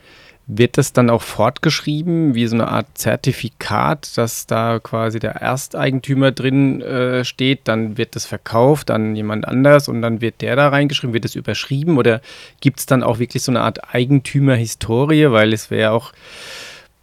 [0.46, 6.30] wird das dann auch fortgeschrieben, wie so eine Art Zertifikat, dass da quasi der Ersteigentümer
[6.30, 10.68] drin äh, steht, dann wird das verkauft an jemand anders und dann wird der da
[10.68, 12.20] reingeschrieben, wird es überschrieben oder
[12.60, 16.12] gibt es dann auch wirklich so eine Art Eigentümerhistorie, weil es wäre auch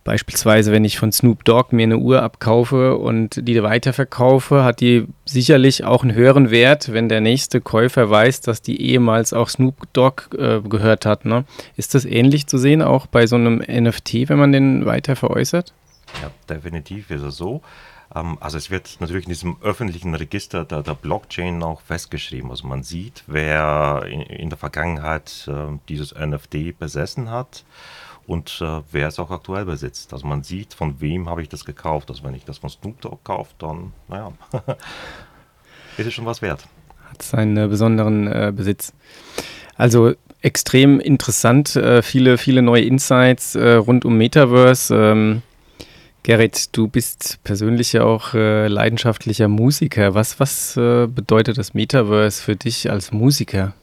[0.04, 5.08] Beispielsweise, wenn ich von Snoop Dogg mir eine Uhr abkaufe und die weiterverkaufe, hat die
[5.26, 9.76] sicherlich auch einen höheren Wert, wenn der nächste Käufer weiß, dass die ehemals auch Snoop
[9.94, 11.24] Dogg äh, gehört hat.
[11.24, 11.46] Ne?
[11.78, 15.74] Ist das ähnlich zu sehen, auch bei so einem NFT, wenn man den weiter veräußert?
[16.22, 17.62] Ja, definitiv ist es so.
[18.16, 22.50] Ähm, also es wird natürlich in diesem öffentlichen Register der, der Blockchain auch festgeschrieben.
[22.50, 27.66] Also man sieht, wer in, in der Vergangenheit äh, dieses NFT besessen hat
[28.28, 30.14] und äh, wer es auch aktuell besitzt.
[30.14, 32.10] Also man sieht, von wem habe ich das gekauft.
[32.10, 34.34] Also wenn ich das von Snoop Dogg kaufe, dann, naja,
[35.98, 36.68] ist es schon was wert.
[37.10, 38.94] Hat seinen äh, besonderen äh, Besitz.
[39.76, 41.76] Also extrem interessant.
[41.76, 44.96] Äh, viele, viele neue Insights äh, rund um Metaverse.
[44.96, 45.42] Ähm,
[46.24, 50.14] Gerrit, du bist persönlich ja auch äh, leidenschaftlicher Musiker.
[50.14, 53.74] Was, was äh, bedeutet das Metaverse für dich als Musiker?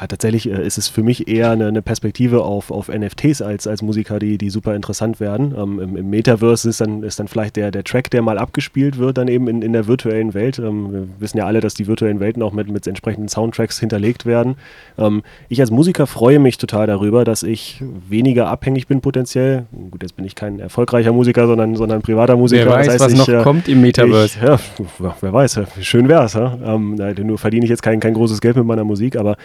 [0.00, 3.66] Ja, tatsächlich äh, ist es für mich eher eine, eine, Perspektive auf, auf NFTs als,
[3.66, 5.54] als Musiker, die, die super interessant werden.
[5.58, 8.98] Ähm, im, im, Metaverse ist dann, ist dann vielleicht der, der Track, der mal abgespielt
[8.98, 10.58] wird, dann eben in, in der virtuellen Welt.
[10.60, 14.24] Ähm, wir wissen ja alle, dass die virtuellen Welten auch mit, mit entsprechenden Soundtracks hinterlegt
[14.24, 14.54] werden.
[14.98, 19.66] Ähm, ich als Musiker freue mich total darüber, dass ich weniger abhängig bin potenziell.
[19.90, 22.66] Gut, jetzt bin ich kein erfolgreicher Musiker, sondern, sondern privater Musiker.
[22.66, 24.38] Wer weiß, das heißt, was ich, noch äh, kommt im Metaverse.
[24.38, 24.60] Ich, ja,
[25.20, 26.34] wer weiß, schön wär's.
[26.34, 26.56] Ja?
[26.64, 29.36] Ähm, nur verdiene ich jetzt kein, kein großes Geld mit meiner Musik, aber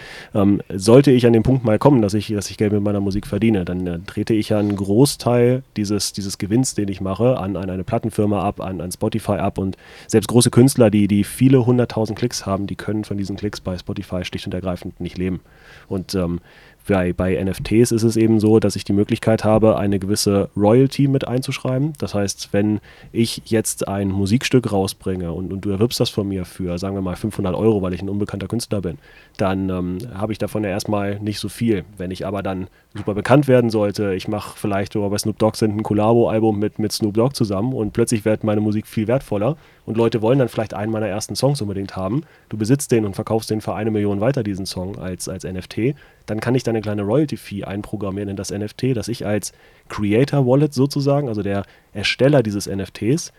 [0.44, 3.00] ähm, sollte ich an den Punkt mal kommen, dass ich, dass ich Geld mit meiner
[3.00, 7.38] Musik verdiene, dann äh, trete ich ja einen Großteil dieses, dieses Gewinns, den ich mache,
[7.38, 9.76] an, an eine Plattenfirma ab, an, an Spotify ab und
[10.06, 13.76] selbst große Künstler, die, die viele hunderttausend Klicks haben, die können von diesen Klicks bei
[13.76, 15.40] Spotify schlicht und ergreifend nicht leben.
[15.88, 16.40] Und ähm,
[16.86, 21.08] bei, bei NFTs ist es eben so, dass ich die Möglichkeit habe, eine gewisse Royalty
[21.08, 21.94] mit einzuschreiben.
[21.98, 22.80] Das heißt, wenn
[23.12, 27.02] ich jetzt ein Musikstück rausbringe und, und du erwirbst das von mir für, sagen wir
[27.02, 28.98] mal, 500 Euro, weil ich ein unbekannter Künstler bin,
[29.36, 31.84] dann ähm, habe ich davon ja erstmal nicht so viel.
[31.96, 35.56] Wenn ich aber dann super bekannt werden sollte, ich mache vielleicht, oder bei Snoop Dogg
[35.56, 39.56] sind ein Collabo-Album mit, mit Snoop Dogg zusammen und plötzlich wird meine Musik viel wertvoller
[39.86, 42.22] und Leute wollen dann vielleicht einen meiner ersten Songs unbedingt haben.
[42.48, 45.94] Du besitzt den und verkaufst den für eine Million weiter, diesen Song, als, als NFT.
[46.26, 49.52] Dann kann ich da eine kleine Royalty-Fee einprogrammieren in das NFT, dass ich als
[49.88, 53.32] Creator-Wallet sozusagen, also der Ersteller dieses NFTs,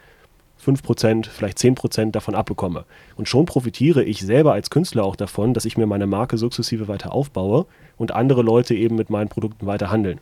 [0.63, 2.85] 5%, vielleicht 10% davon abbekomme.
[3.17, 6.87] Und schon profitiere ich selber als Künstler auch davon, dass ich mir meine Marke sukzessive
[6.87, 7.65] weiter aufbaue
[7.97, 10.19] und andere Leute eben mit meinen Produkten weiter handeln.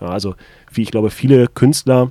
[0.00, 0.34] Ja, also,
[0.72, 2.10] wie ich glaube, viele Künstler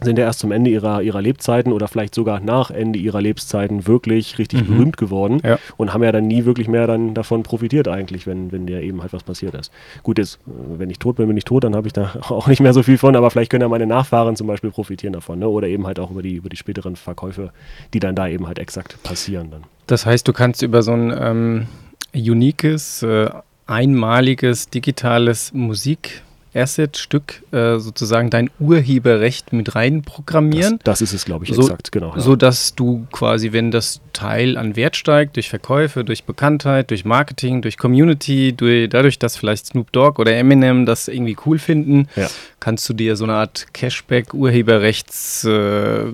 [0.00, 3.86] sind ja erst zum Ende ihrer, ihrer Lebzeiten oder vielleicht sogar nach Ende ihrer Lebzeiten
[3.86, 4.66] wirklich richtig mhm.
[4.66, 5.58] berühmt geworden ja.
[5.76, 9.02] und haben ja dann nie wirklich mehr dann davon profitiert eigentlich, wenn, wenn dir eben
[9.02, 9.72] halt was passiert ist.
[10.02, 12.60] Gut, jetzt, wenn ich tot bin, bin ich tot, dann habe ich da auch nicht
[12.60, 15.48] mehr so viel von, aber vielleicht können ja meine Nachfahren zum Beispiel profitieren davon ne?
[15.48, 17.52] oder eben halt auch über die, über die späteren Verkäufe,
[17.94, 19.62] die dann da eben halt exakt passieren dann.
[19.86, 21.66] Das heißt, du kannst über so ein ähm,
[22.14, 23.30] uniques, äh,
[23.66, 26.22] einmaliges digitales Musik
[26.54, 30.78] Asset-Stück äh, sozusagen dein Urheberrecht mit rein programmieren.
[30.84, 32.14] Das, das ist es, glaube ich, so, exakt, genau.
[32.14, 32.20] Ja.
[32.20, 37.04] So dass du quasi, wenn das Teil an Wert steigt, durch Verkäufe, durch Bekanntheit, durch
[37.04, 42.08] Marketing, durch Community, durch, dadurch, dass vielleicht Snoop Dogg oder Eminem das irgendwie cool finden,
[42.16, 42.28] ja.
[42.60, 46.12] kannst du dir so eine Art Cashback-Urheberrechts- äh,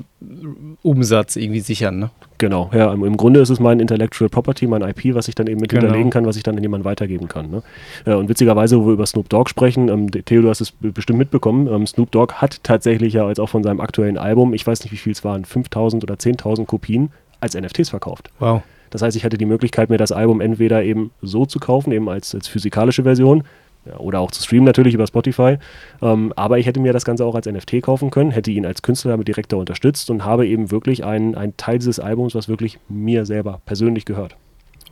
[1.36, 2.10] irgendwie sichern, ne?
[2.44, 5.62] Genau, ja, im Grunde ist es mein Intellectual Property, mein IP, was ich dann eben
[5.62, 5.80] mit genau.
[5.80, 7.48] hinterlegen kann, was ich dann an jemanden weitergeben kann.
[7.48, 7.62] Ne?
[8.04, 11.18] Ja, und witzigerweise, wo wir über Snoop Dogg sprechen, ähm, Theo, du hast es bestimmt
[11.18, 14.82] mitbekommen, ähm, Snoop Dogg hat tatsächlich ja als auch von seinem aktuellen Album, ich weiß
[14.82, 18.28] nicht wie viel es waren, 5000 oder 10.000 Kopien als NFTs verkauft.
[18.40, 18.60] Wow.
[18.90, 22.10] Das heißt, ich hatte die Möglichkeit, mir das Album entweder eben so zu kaufen, eben
[22.10, 23.44] als, als physikalische Version,
[23.86, 25.58] ja, oder auch zu streamen natürlich über Spotify.
[26.02, 28.82] Ähm, aber ich hätte mir das Ganze auch als NFT kaufen können, hätte ihn als
[28.82, 32.78] Künstler damit direkter unterstützt und habe eben wirklich einen, einen Teil dieses Albums, was wirklich
[32.88, 34.36] mir selber persönlich gehört.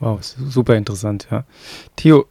[0.00, 1.44] Wow, super interessant, ja.
[1.96, 2.26] Theo,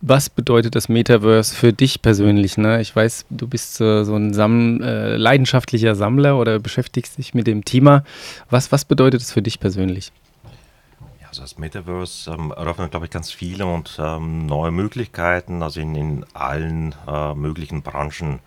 [0.00, 2.56] was bedeutet das Metaverse für dich persönlich?
[2.56, 2.80] Ne?
[2.80, 7.46] Ich weiß, du bist äh, so ein Sam äh, leidenschaftlicher Sammler oder beschäftigst dich mit
[7.46, 8.04] dem Thema.
[8.48, 10.12] Was, was bedeutet es für dich persönlich?
[11.38, 15.94] Also das Metaverse ähm, eröffnet, glaube ich, ganz viele und ähm, neue Möglichkeiten, also in,
[15.94, 18.40] in allen äh, möglichen Branchen.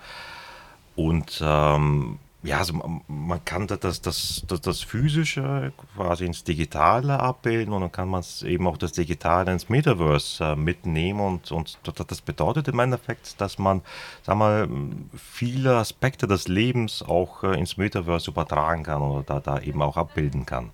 [0.97, 2.73] Und ähm, ja, also
[3.08, 8.25] man kann das, das, das, das Physische quasi ins Digitale abbilden und dann kann man
[8.43, 13.58] eben auch das Digitale ins Metaverse äh, mitnehmen und, und das bedeutet im Endeffekt, dass
[13.58, 13.84] man,
[14.23, 14.67] sag mal,
[15.15, 19.95] viele Aspekte des Lebens auch äh, ins Metaverse übertragen kann oder da, da eben auch
[19.95, 20.71] abbilden kann.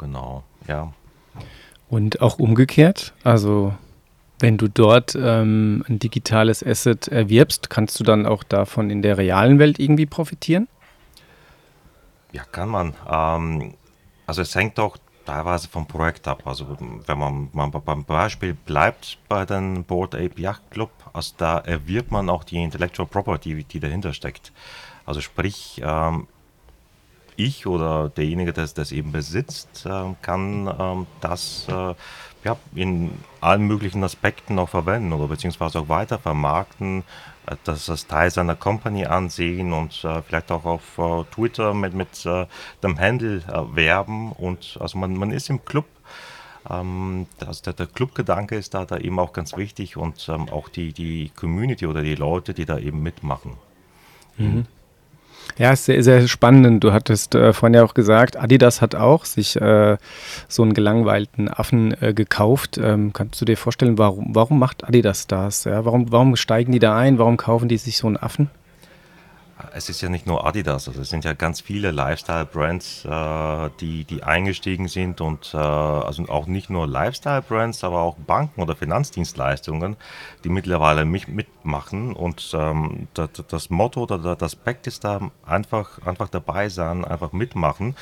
[0.00, 0.92] Genau, ja.
[1.90, 3.74] Und auch umgekehrt, also
[4.38, 9.18] wenn du dort ähm, ein digitales Asset erwirbst, kannst du dann auch davon in der
[9.18, 10.68] realen Welt irgendwie profitieren?
[12.32, 12.94] Ja, kann man.
[13.06, 13.74] Ähm,
[14.26, 16.46] also es hängt auch teilweise vom Projekt ab.
[16.46, 16.66] Also
[17.06, 22.10] wenn man, man beim Beispiel bleibt bei den Board Ape Yacht Club, also da erwirbt
[22.10, 24.52] man auch die Intellectual Property, die dahinter steckt.
[25.04, 26.26] Also sprich, ähm,
[27.44, 31.94] ich oder derjenige, der das eben besitzt, äh, kann ähm, das äh,
[32.44, 37.04] ja, in allen möglichen Aspekten auch verwenden oder beziehungsweise auch weiter vermarkten,
[37.46, 42.24] äh, das als Teil seiner Company ansehen und vielleicht auch auf Twitter mit, mit
[42.82, 43.42] dem Handle
[43.74, 45.86] werben und also man, man ist im Club.
[46.68, 50.68] Ähm, also der, der Clubgedanke ist da, da eben auch ganz wichtig und ähm, auch
[50.68, 53.56] die, die Community oder die Leute, die da eben mitmachen.
[54.36, 54.66] Mhm.
[55.58, 56.82] Ja, ist sehr, sehr spannend.
[56.82, 59.96] Du hattest äh, vorhin ja auch gesagt, Adidas hat auch sich äh,
[60.48, 62.78] so einen gelangweilten Affen äh, gekauft.
[62.82, 65.64] Ähm, kannst du dir vorstellen, warum, warum macht Adidas das?
[65.64, 65.84] Ja?
[65.84, 67.18] Warum, warum steigen die da ein?
[67.18, 68.50] Warum kaufen die sich so einen Affen?
[69.74, 74.04] Es ist ja nicht nur Adidas, also es sind ja ganz viele Lifestyle-Brands, äh, die,
[74.04, 79.96] die eingestiegen sind und äh, also auch nicht nur Lifestyle-Brands, aber auch Banken oder Finanzdienstleistungen,
[80.44, 86.04] die mittlerweile mich mitmachen und ähm, das, das, Motto oder das Aspekt ist da einfach,
[86.06, 87.96] einfach dabei sein, einfach mitmachen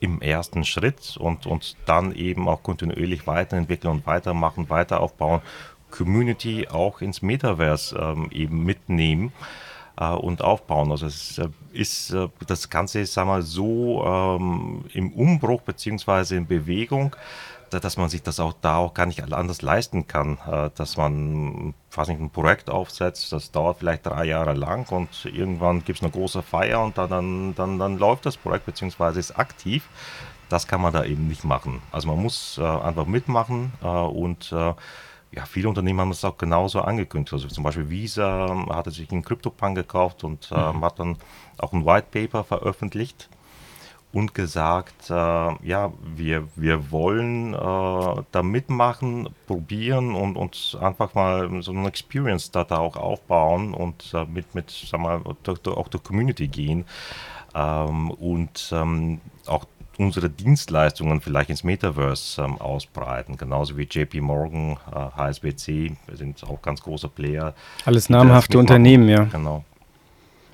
[0.00, 5.42] im ersten Schritt und, und dann eben auch kontinuierlich weiterentwickeln und weitermachen, weiter aufbauen,
[5.90, 9.32] Community auch ins Metaverse ähm, eben mitnehmen
[9.96, 10.90] und aufbauen.
[10.90, 16.36] Also es äh, ist äh, das Ganze ist sagen wir, so ähm, im Umbruch bzw.
[16.36, 17.14] in Bewegung,
[17.70, 21.74] dass man sich das auch da auch gar nicht anders leisten kann, äh, dass man
[21.88, 26.02] fast nicht ein Projekt aufsetzt, das dauert vielleicht drei Jahre lang und irgendwann gibt es
[26.02, 29.18] eine große Feier und dann, dann, dann, dann läuft das Projekt bzw.
[29.18, 29.88] ist aktiv.
[30.48, 31.80] Das kann man da eben nicht machen.
[31.92, 34.54] Also man muss äh, einfach mitmachen äh, und
[35.32, 37.32] ja, viele Unternehmen haben es auch genauso angekündigt.
[37.32, 40.84] Also zum Beispiel Visa ähm, hatte sich einen CryptoPunk gekauft und äh, mhm.
[40.84, 41.16] hat dann
[41.58, 43.28] auch ein White Paper veröffentlicht
[44.12, 51.62] und gesagt, äh, ja, wir, wir wollen äh, da mitmachen, probieren und uns einfach mal
[51.62, 56.00] so eine Experience da, da auch aufbauen und äh, mit, mit sag mal, auch der
[56.00, 56.84] Community gehen.
[57.54, 59.64] Ähm, und ähm, auch
[59.98, 66.62] unsere Dienstleistungen vielleicht ins Metaverse ähm, ausbreiten, genauso wie JP Morgan, äh, HSBC, sind auch
[66.62, 67.54] ganz große Player.
[67.84, 69.24] Alles namhafte Unternehmen, ja.
[69.24, 69.64] Genau.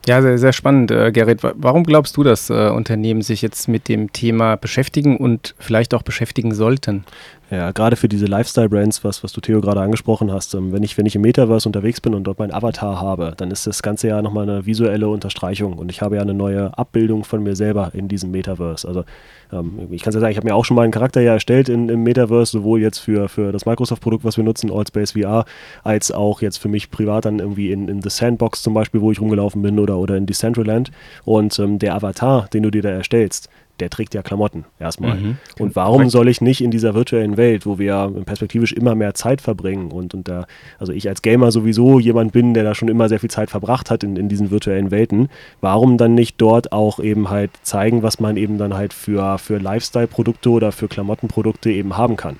[0.07, 1.40] Ja, sehr, sehr spannend, äh, Gerrit.
[1.42, 6.03] Warum glaubst du, dass äh, Unternehmen sich jetzt mit dem Thema beschäftigen und vielleicht auch
[6.03, 7.05] beschäftigen sollten?
[7.50, 10.98] Ja, gerade für diese Lifestyle-Brands, was, was du Theo gerade angesprochen hast, ähm, wenn, ich,
[10.98, 14.08] wenn ich im Metaverse unterwegs bin und dort meinen Avatar habe, dann ist das Ganze
[14.08, 17.92] ja nochmal eine visuelle Unterstreichung und ich habe ja eine neue Abbildung von mir selber
[17.94, 18.87] in diesem Metaverse.
[18.87, 19.04] Also
[19.50, 21.32] ähm, ich kann es ja sagen, ich habe mir auch schon mal einen Charakter ja
[21.32, 25.46] erstellt in, im Metaverse, sowohl jetzt für, für das Microsoft-Produkt, was wir nutzen, Allspace VR,
[25.84, 29.11] als auch jetzt für mich privat dann irgendwie in, in The Sandbox zum Beispiel, wo
[29.11, 30.90] ich rumgelaufen bin oder, oder in Decentraland.
[31.24, 33.48] Und ähm, der Avatar, den du dir da erstellst,
[33.80, 35.16] der trägt ja Klamotten erstmal.
[35.16, 35.36] Mhm.
[35.58, 36.10] Und warum Correct.
[36.12, 40.14] soll ich nicht in dieser virtuellen Welt, wo wir perspektivisch immer mehr Zeit verbringen und,
[40.14, 40.46] und da,
[40.78, 43.90] also ich als Gamer sowieso jemand bin, der da schon immer sehr viel Zeit verbracht
[43.90, 45.28] hat in, in diesen virtuellen Welten,
[45.60, 49.58] warum dann nicht dort auch eben halt zeigen, was man eben dann halt für, für
[49.58, 52.36] Lifestyle-Produkte oder für Klamottenprodukte eben haben kann?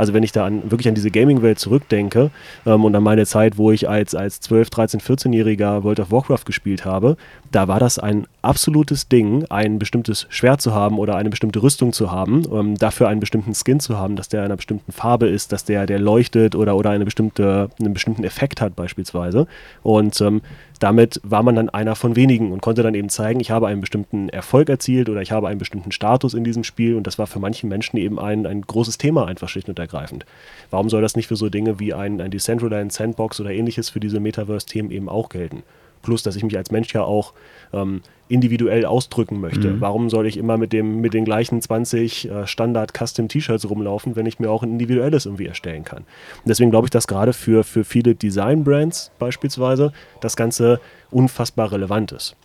[0.00, 2.30] Also wenn ich da an, wirklich an diese Gaming-Welt zurückdenke
[2.64, 6.46] ähm, und an meine Zeit, wo ich als, als 12, 13, 14-Jähriger World of Warcraft
[6.46, 7.18] gespielt habe,
[7.52, 11.92] da war das ein absolutes Ding, ein bestimmtes Schwert zu haben oder eine bestimmte Rüstung
[11.92, 15.52] zu haben, ähm, dafür einen bestimmten Skin zu haben, dass der einer bestimmten Farbe ist,
[15.52, 19.46] dass der, der leuchtet oder, oder eine bestimmte, einen bestimmten Effekt hat beispielsweise.
[19.82, 20.40] Und ähm,
[20.80, 23.82] damit war man dann einer von wenigen und konnte dann eben zeigen, ich habe einen
[23.82, 27.26] bestimmten Erfolg erzielt oder ich habe einen bestimmten Status in diesem Spiel und das war
[27.26, 30.24] für manche Menschen eben ein, ein großes Thema einfach schlicht und ergreifend.
[30.70, 34.00] Warum soll das nicht für so Dinge wie ein, ein Decentraland, Sandbox oder ähnliches für
[34.00, 35.62] diese Metaverse-Themen eben auch gelten?
[36.02, 37.32] Plus, dass ich mich als Mensch ja auch
[37.72, 39.72] ähm, individuell ausdrücken möchte.
[39.72, 39.80] Mhm.
[39.80, 44.38] Warum soll ich immer mit, dem, mit den gleichen 20 äh, Standard-Custom-T-Shirts rumlaufen, wenn ich
[44.38, 45.98] mir auch ein individuelles irgendwie erstellen kann?
[45.98, 52.12] Und deswegen glaube ich, dass gerade für, für viele Design-Brands beispielsweise das Ganze unfassbar relevant
[52.12, 52.36] ist.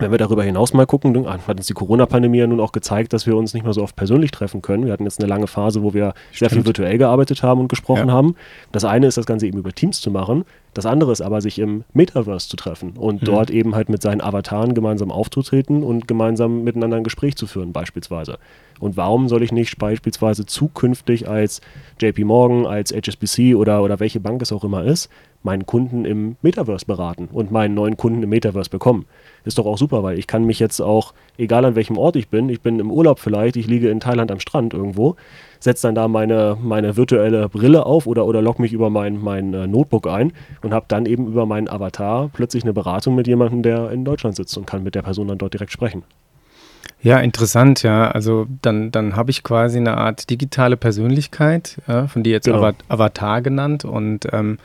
[0.00, 3.26] Wenn wir darüber hinaus mal gucken, hat uns die Corona-Pandemie ja nun auch gezeigt, dass
[3.26, 4.86] wir uns nicht mehr so oft persönlich treffen können.
[4.86, 6.38] Wir hatten jetzt eine lange Phase, wo wir Stimmt.
[6.38, 8.14] sehr viel virtuell gearbeitet haben und gesprochen ja.
[8.14, 8.34] haben.
[8.72, 10.44] Das eine ist, das Ganze eben über Teams zu machen.
[10.74, 13.26] Das andere ist aber, sich im Metaverse zu treffen und mhm.
[13.26, 17.72] dort eben halt mit seinen Avataren gemeinsam aufzutreten und gemeinsam miteinander ein Gespräch zu führen,
[17.72, 18.38] beispielsweise.
[18.78, 21.60] Und warum soll ich nicht beispielsweise zukünftig als
[22.00, 25.10] JP Morgan, als HSBC oder, oder welche Bank es auch immer ist,
[25.42, 29.04] meinen Kunden im Metaverse beraten und meinen neuen Kunden im Metaverse bekommen?
[29.44, 32.28] Ist doch auch super, weil ich kann mich jetzt auch, egal an welchem Ort ich
[32.28, 35.16] bin, ich bin im Urlaub vielleicht, ich liege in Thailand am Strand irgendwo,
[35.60, 39.54] setze dann da meine, meine virtuelle Brille auf oder, oder logge mich über mein, mein
[39.54, 43.62] äh, Notebook ein und habe dann eben über meinen Avatar plötzlich eine Beratung mit jemandem,
[43.62, 46.02] der in Deutschland sitzt und kann mit der Person dann dort direkt sprechen.
[47.02, 48.10] Ja, interessant, ja.
[48.10, 52.72] Also dann, dann habe ich quasi eine Art digitale Persönlichkeit, ja, von dir jetzt genau.
[52.88, 53.86] Avatar genannt.
[53.86, 54.58] Und ähm,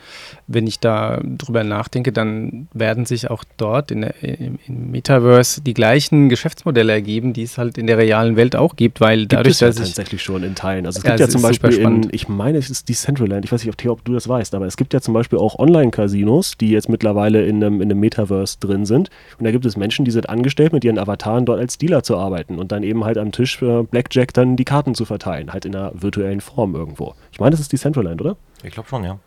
[0.46, 5.62] wenn ich da drüber nachdenke, dann werden sich auch dort in der, im, im, Metaverse
[5.62, 9.32] die gleichen Geschäftsmodelle ergeben, die es halt in der realen Welt auch gibt, weil gibt
[9.32, 10.84] dadurch, es ja dass tatsächlich schon in Teilen.
[10.84, 13.64] Also es ja, gibt ja zum Beispiel in, ich meine, es ist Decentraland, ich weiß
[13.64, 16.90] nicht, ob du das weißt, aber es gibt ja zum Beispiel auch Online-Casinos, die jetzt
[16.90, 19.08] mittlerweile in einem, in einem Metaverse drin sind.
[19.38, 22.16] Und da gibt es Menschen, die sind angestellt, mit ihren Avataren dort als Dealer zu
[22.16, 25.52] arbeiten arbeiten und dann eben halt am Tisch für Blackjack dann die Karten zu verteilen,
[25.52, 27.14] halt in einer virtuellen Form irgendwo.
[27.32, 28.36] Ich meine, das ist die Centraland, oder?
[28.62, 29.18] Ich glaube schon, ja.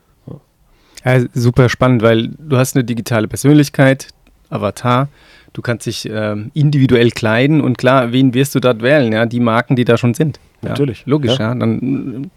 [1.05, 1.25] ja.
[1.33, 4.09] Super spannend, weil du hast eine digitale Persönlichkeit,
[4.49, 5.07] Avatar,
[5.53, 9.11] Du kannst dich äh, individuell kleiden und klar, wen wirst du dort wählen?
[9.11, 10.39] Ja, die Marken, die da schon sind.
[10.61, 10.99] Natürlich.
[10.99, 11.53] Ja, logisch, ja.
[11.53, 11.55] ja.
[11.55, 12.31] Dann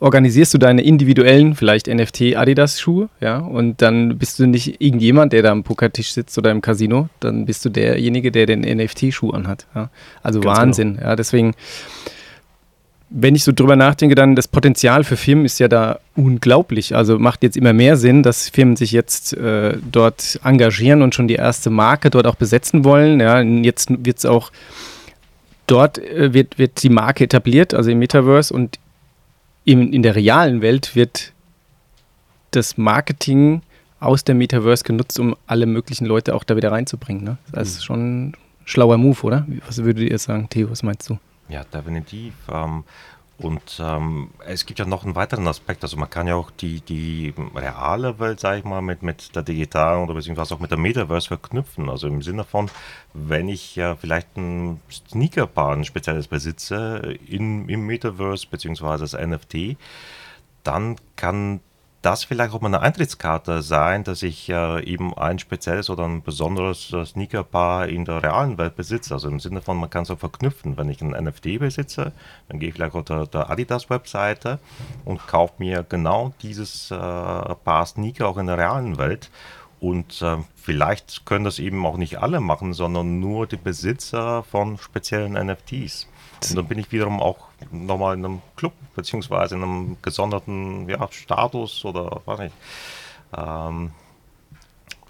[0.00, 5.50] organisierst du deine individuellen, vielleicht NFT-Adidas-Schuhe, ja, und dann bist du nicht irgendjemand, der da
[5.50, 9.66] am Pokertisch sitzt oder im Casino, dann bist du derjenige, der den NFT-Schuh anhat.
[9.74, 9.90] Ja.
[10.22, 11.08] Also Ganz Wahnsinn, genau.
[11.08, 11.54] ja, deswegen
[13.16, 16.96] wenn ich so drüber nachdenke, dann das Potenzial für Firmen ist ja da unglaublich.
[16.96, 21.28] Also macht jetzt immer mehr Sinn, dass Firmen sich jetzt äh, dort engagieren und schon
[21.28, 23.20] die erste Marke dort auch besetzen wollen.
[23.20, 24.50] Ja, jetzt wird es auch
[25.68, 28.80] dort äh, wird, wird die Marke etabliert, also im Metaverse und
[29.64, 31.32] in, in der realen Welt wird
[32.50, 33.62] das Marketing
[34.00, 37.24] aus der Metaverse genutzt, um alle möglichen Leute auch da wieder reinzubringen.
[37.24, 37.38] Ne?
[37.50, 37.82] Das ist mhm.
[37.82, 39.46] schon ein schlauer Move, oder?
[39.66, 40.70] Was würdet ihr sagen, Theo?
[40.70, 41.18] Was meinst du?
[41.48, 42.34] Ja, definitiv.
[42.52, 42.84] Ähm,
[43.36, 45.82] und ähm, es gibt ja noch einen weiteren Aspekt.
[45.82, 49.42] Also man kann ja auch die, die reale Welt, sage ich mal, mit, mit der
[49.42, 51.90] digitalen oder beziehungsweise auch mit der Metaverse verknüpfen.
[51.90, 52.70] Also im Sinne von,
[53.12, 59.76] wenn ich ja vielleicht ein Sneakerpaar, ein spezielles besitze in, im Metaverse beziehungsweise das NFT,
[60.62, 61.60] dann kann
[62.04, 66.22] das vielleicht auch mal eine Eintrittskarte sein, dass ich äh, eben ein spezielles oder ein
[66.22, 69.14] besonderes äh, Sneakerpaar in der realen Welt besitze.
[69.14, 72.12] Also im Sinne von, man kann so verknüpfen, wenn ich ein NFT besitze,
[72.48, 74.58] dann gehe ich vielleicht auf der, der Adidas-Webseite
[75.06, 79.30] und kaufe mir genau dieses äh, Paar Sneaker auch in der realen Welt.
[79.80, 84.78] Und äh, vielleicht können das eben auch nicht alle machen, sondern nur die Besitzer von
[84.78, 86.08] speziellen NFTs.
[86.50, 91.06] Und dann bin ich wiederum auch nochmal in einem Club, beziehungsweise in einem gesonderten ja,
[91.10, 92.54] Status oder was nicht.
[93.36, 93.92] Ähm,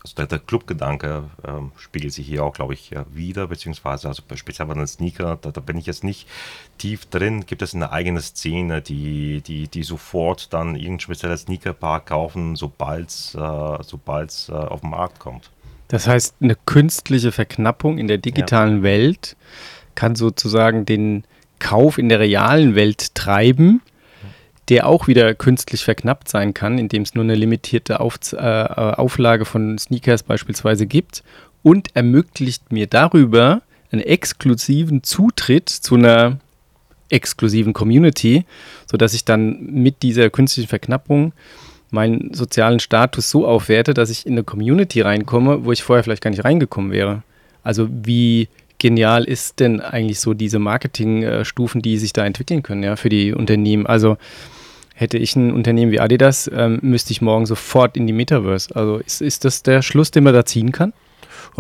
[0.05, 4.69] also der, der Clubgedanke ähm, spiegelt sich hier auch, glaube ich, wieder, beziehungsweise also speziell
[4.69, 6.29] bei den Sneaker, da, da, bin ich jetzt nicht
[6.77, 7.47] tief drin.
[7.47, 13.09] Gibt es eine eigene Szene, die, die, die sofort dann irgendein spezielles Sneakerpaar kaufen, sobald
[13.09, 15.51] es äh, äh, auf den Markt kommt?
[15.89, 18.83] Das heißt, eine künstliche Verknappung in der digitalen ja.
[18.83, 19.37] Welt
[19.95, 21.25] kann sozusagen den
[21.65, 23.81] Kauf in der realen Welt treiben,
[24.69, 29.47] der auch wieder künstlich verknappt sein kann, indem es nur eine limitierte Auf, äh, Auflage
[29.47, 31.23] von Sneakers beispielsweise gibt
[31.63, 36.39] und ermöglicht mir darüber einen exklusiven Zutritt zu einer
[37.09, 38.45] exklusiven Community,
[38.85, 41.33] sodass ich dann mit dieser künstlichen Verknappung
[41.91, 46.23] meinen sozialen Status so aufwerte, dass ich in eine Community reinkomme, wo ich vorher vielleicht
[46.23, 47.23] gar nicht reingekommen wäre.
[47.63, 48.49] Also wie
[48.79, 53.33] genial ist denn eigentlich so diese Marketingstufen, die sich da entwickeln können, ja, für die
[53.33, 53.87] Unternehmen?
[53.87, 54.17] Also
[54.95, 58.75] hätte ich ein Unternehmen wie Adidas, ähm, müsste ich morgen sofort in die Metaverse.
[58.75, 60.93] Also ist, ist das der Schluss, den man da ziehen kann?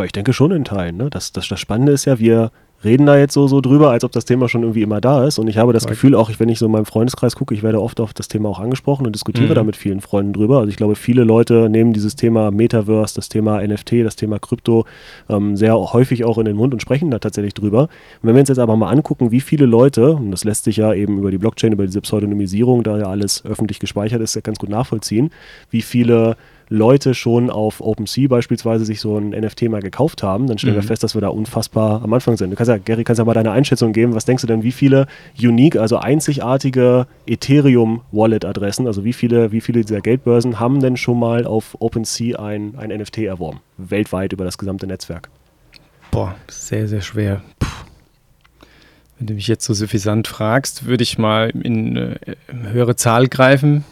[0.02, 0.96] ich denke schon in Teilen.
[0.96, 1.08] Ne?
[1.10, 2.50] Das, das, das Spannende ist ja, wir
[2.84, 5.38] reden da jetzt so, so drüber, als ob das Thema schon irgendwie immer da ist.
[5.38, 5.92] Und ich habe das okay.
[5.92, 8.48] Gefühl, auch wenn ich so in meinem Freundeskreis gucke, ich werde oft auf das Thema
[8.48, 9.54] auch angesprochen und diskutiere mhm.
[9.54, 10.58] da mit vielen Freunden drüber.
[10.58, 14.84] Also ich glaube, viele Leute nehmen dieses Thema Metaverse, das Thema NFT, das Thema Krypto
[15.28, 17.82] ähm, sehr häufig auch in den Mund und sprechen da tatsächlich drüber.
[17.82, 17.88] Und
[18.22, 20.92] wenn wir uns jetzt aber mal angucken, wie viele Leute, und das lässt sich ja
[20.92, 24.58] eben über die Blockchain, über diese Pseudonymisierung, da ja alles öffentlich gespeichert ist, ja ganz
[24.58, 25.30] gut nachvollziehen,
[25.70, 26.36] wie viele
[26.68, 30.80] Leute schon auf OpenSea beispielsweise sich so ein NFT mal gekauft haben, dann stellen mhm.
[30.80, 32.50] wir fest, dass wir da unfassbar am Anfang sind.
[32.50, 34.14] Du kannst ja, Gary, kannst ja mal deine Einschätzung geben.
[34.14, 35.06] Was denkst du denn, wie viele
[35.40, 41.46] unique, also einzigartige Ethereum-Wallet-Adressen, also wie viele, wie viele dieser Geldbörsen haben denn schon mal
[41.46, 43.60] auf OpenSea ein, ein NFT erworben?
[43.76, 45.28] Weltweit über das gesamte Netzwerk?
[46.10, 47.42] Boah, sehr, sehr schwer.
[47.58, 47.68] Puh.
[49.18, 52.34] Wenn du mich jetzt so suffisant fragst, würde ich mal in eine äh,
[52.72, 53.84] höhere Zahl greifen.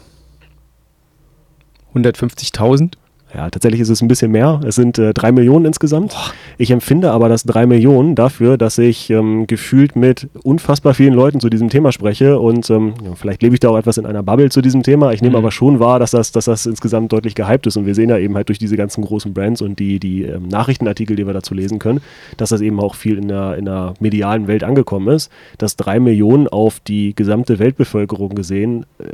[1.95, 2.93] 150.000?
[3.35, 4.61] Ja, tatsächlich ist es ein bisschen mehr.
[4.63, 6.15] Es sind äh, drei Millionen insgesamt.
[6.59, 11.39] Ich empfinde aber das drei Millionen dafür, dass ich ähm, gefühlt mit unfassbar vielen Leuten
[11.39, 14.21] zu diesem Thema spreche und ähm, ja, vielleicht lebe ich da auch etwas in einer
[14.21, 15.13] Bubble zu diesem Thema.
[15.13, 15.37] Ich nehme mhm.
[15.37, 18.19] aber schon wahr, dass das, dass das insgesamt deutlich gehypt ist und wir sehen ja
[18.19, 21.55] eben halt durch diese ganzen großen Brands und die, die ähm, Nachrichtenartikel, die wir dazu
[21.55, 22.01] lesen können,
[22.37, 25.99] dass das eben auch viel in der, in der medialen Welt angekommen ist, dass drei
[25.99, 29.05] Millionen auf die gesamte Weltbevölkerung gesehen äh,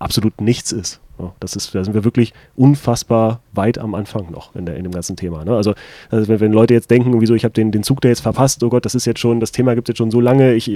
[0.00, 1.01] absolut nichts ist.
[1.40, 4.92] Das ist, da sind wir wirklich unfassbar weit am Anfang noch in, der, in dem
[4.92, 5.44] ganzen Thema.
[5.44, 5.54] Ne?
[5.54, 5.74] Also,
[6.10, 8.62] also wenn, wenn, Leute jetzt denken, wieso ich habe den, den Zug da jetzt verpasst,
[8.62, 10.70] oh Gott, das ist jetzt schon, das Thema gibt es jetzt schon so lange, ich,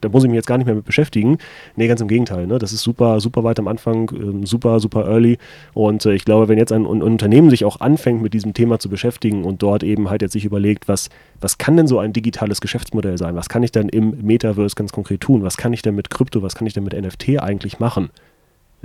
[0.00, 1.38] da muss ich mich jetzt gar nicht mehr mit beschäftigen.
[1.76, 2.46] Nee, ganz im Gegenteil.
[2.46, 2.58] Ne?
[2.58, 5.38] Das ist super, super weit am Anfang, äh, super, super early.
[5.74, 8.78] Und äh, ich glaube, wenn jetzt ein, ein, Unternehmen sich auch anfängt, mit diesem Thema
[8.78, 11.08] zu beschäftigen und dort eben halt jetzt sich überlegt, was,
[11.40, 13.34] was kann denn so ein digitales Geschäftsmodell sein?
[13.36, 15.42] Was kann ich dann im Metaverse ganz konkret tun?
[15.42, 18.10] Was kann ich denn mit Krypto, was kann ich denn mit NFT eigentlich machen?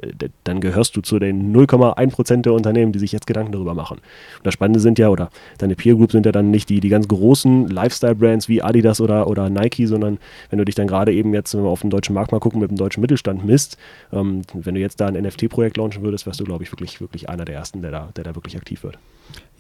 [0.02, 3.98] Äh, dann gehörst du zu den 0,1% der Unternehmen, die sich jetzt Gedanken darüber machen.
[3.98, 6.89] Und das Spannende sind ja, oder deine Peer Group sind ja dann nicht die, die
[6.89, 10.18] ganz großen Lifestyle-Brands wie Adidas oder, oder Nike, sondern
[10.50, 12.60] wenn du dich dann gerade eben jetzt, wenn wir auf den deutschen Markt mal gucken,
[12.60, 13.78] mit dem deutschen Mittelstand misst,
[14.12, 17.30] ähm, wenn du jetzt da ein NFT-Projekt launchen würdest, wärst du, glaube ich, wirklich, wirklich
[17.30, 18.98] einer der Ersten, der da, der da wirklich aktiv wird.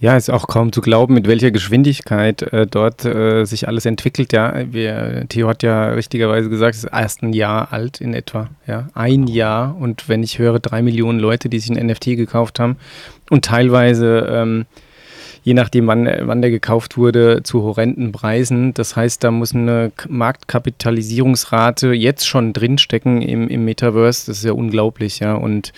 [0.03, 4.33] Ja, ist auch kaum zu glauben, mit welcher Geschwindigkeit äh, dort äh, sich alles entwickelt.
[4.33, 8.49] Ja, wir, Theo hat ja richtigerweise gesagt, es ist erst ein Jahr alt in etwa.
[8.67, 9.77] Ja, ein Jahr.
[9.79, 12.75] Und wenn ich höre, drei Millionen Leute, die sich ein NFT gekauft haben
[13.29, 14.65] und teilweise, ähm,
[15.43, 18.73] je nachdem, wann, wann der gekauft wurde, zu horrenden Preisen.
[18.73, 24.25] Das heißt, da muss eine Marktkapitalisierungsrate jetzt schon drinstecken im, im Metaverse.
[24.25, 25.35] Das ist ja unglaublich, ja.
[25.35, 25.71] Und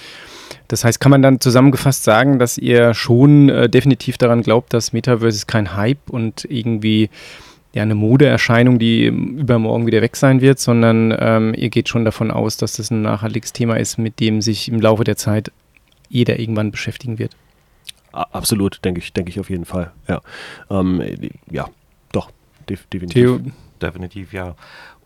[0.68, 4.94] das heißt, kann man dann zusammengefasst sagen, dass ihr schon äh, definitiv daran glaubt, dass
[4.94, 7.10] Metaverse ist kein Hype und irgendwie
[7.74, 12.32] ja, eine Modeerscheinung, die übermorgen wieder weg sein wird, sondern ähm, ihr geht schon davon
[12.32, 15.52] aus, dass das ein nachhaltiges Thema ist, mit dem sich im Laufe der Zeit
[16.08, 17.36] jeder irgendwann beschäftigen wird.
[18.14, 19.92] Absolut, denke ich, denke ich auf jeden Fall.
[20.08, 20.22] Ja,
[20.70, 21.02] ähm,
[21.52, 21.68] ja
[22.14, 22.32] doch,
[22.70, 23.14] definitiv.
[23.14, 23.40] Theo,
[23.82, 24.56] definitiv, ja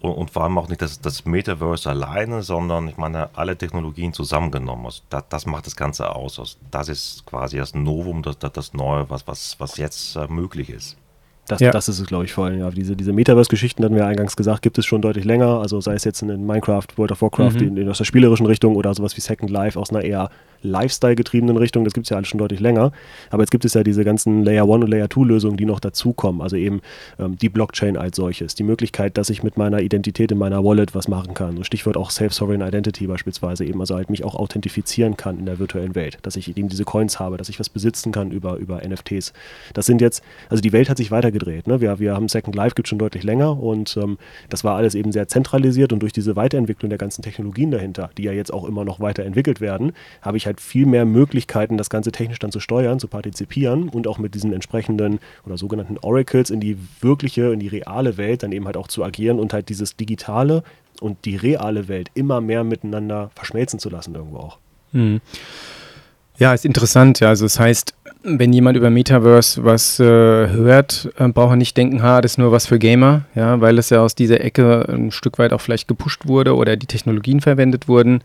[0.02, 4.14] und, und, vor allem auch nicht das, das Metaverse alleine, sondern ich meine, alle Technologien
[4.14, 4.86] zusammengenommen.
[4.86, 6.40] Also das, das macht das Ganze aus.
[6.40, 10.28] Also das ist quasi das Novum, das, das, das Neue, was, was, was jetzt äh,
[10.28, 10.98] möglich ist.
[11.50, 11.72] Das, ja.
[11.72, 12.60] das ist es, glaube ich, vor allem.
[12.60, 15.60] Ja, diese, diese Metaverse-Geschichten, hatten wir eingangs gesagt, gibt es schon deutlich länger.
[15.60, 17.68] Also sei es jetzt in, Minecraft, World of Warcraft, mhm.
[17.68, 20.30] in, in, aus der spielerischen Richtung oder sowas wie Second Life aus einer eher
[20.62, 22.92] Lifestyle-getriebenen Richtung, das gibt es ja alles schon deutlich länger.
[23.30, 25.80] Aber jetzt gibt es ja diese ganzen Layer 1 und Layer 2 Lösungen, die noch
[25.80, 26.42] dazukommen.
[26.42, 26.82] Also eben
[27.18, 28.56] ähm, die Blockchain als solches.
[28.56, 31.58] Die Möglichkeit, dass ich mit meiner Identität in meiner Wallet was machen kann.
[31.58, 33.80] So Stichwort auch Self-Sovereign Identity beispielsweise eben.
[33.80, 36.18] Also halt mich auch authentifizieren kann in der virtuellen Welt.
[36.24, 39.34] Dass ich eben diese Coins habe, dass ich was besitzen kann über, über NFTs.
[39.74, 41.68] Das sind jetzt, also die Welt hat sich weitergedreht.
[41.68, 41.82] Ne?
[41.82, 44.18] Wir, wir haben Second Life gibt schon deutlich länger und ähm,
[44.50, 48.24] das war alles eben sehr zentralisiert und durch diese Weiterentwicklung der ganzen Technologien dahinter, die
[48.24, 52.12] ja jetzt auch immer noch weiterentwickelt werden, habe ich halt viel mehr Möglichkeiten, das Ganze
[52.12, 56.60] technisch dann zu steuern, zu partizipieren und auch mit diesen entsprechenden oder sogenannten Oracles in
[56.60, 59.96] die wirkliche, in die reale Welt dann eben halt auch zu agieren und halt dieses
[59.96, 60.64] Digitale
[61.02, 64.58] und die reale Welt immer mehr miteinander verschmelzen zu lassen irgendwo auch.
[64.92, 65.22] Mhm.
[66.40, 67.20] Ja, ist interessant.
[67.20, 67.94] Ja, also das heißt,
[68.24, 72.38] wenn jemand über Metaverse was äh, hört, äh, braucht er nicht denken, ha, das ist
[72.38, 75.62] nur was für Gamer, ja, weil es ja aus dieser Ecke ein Stück weit auch
[75.62, 78.22] vielleicht gepusht wurde oder die Technologien verwendet wurden.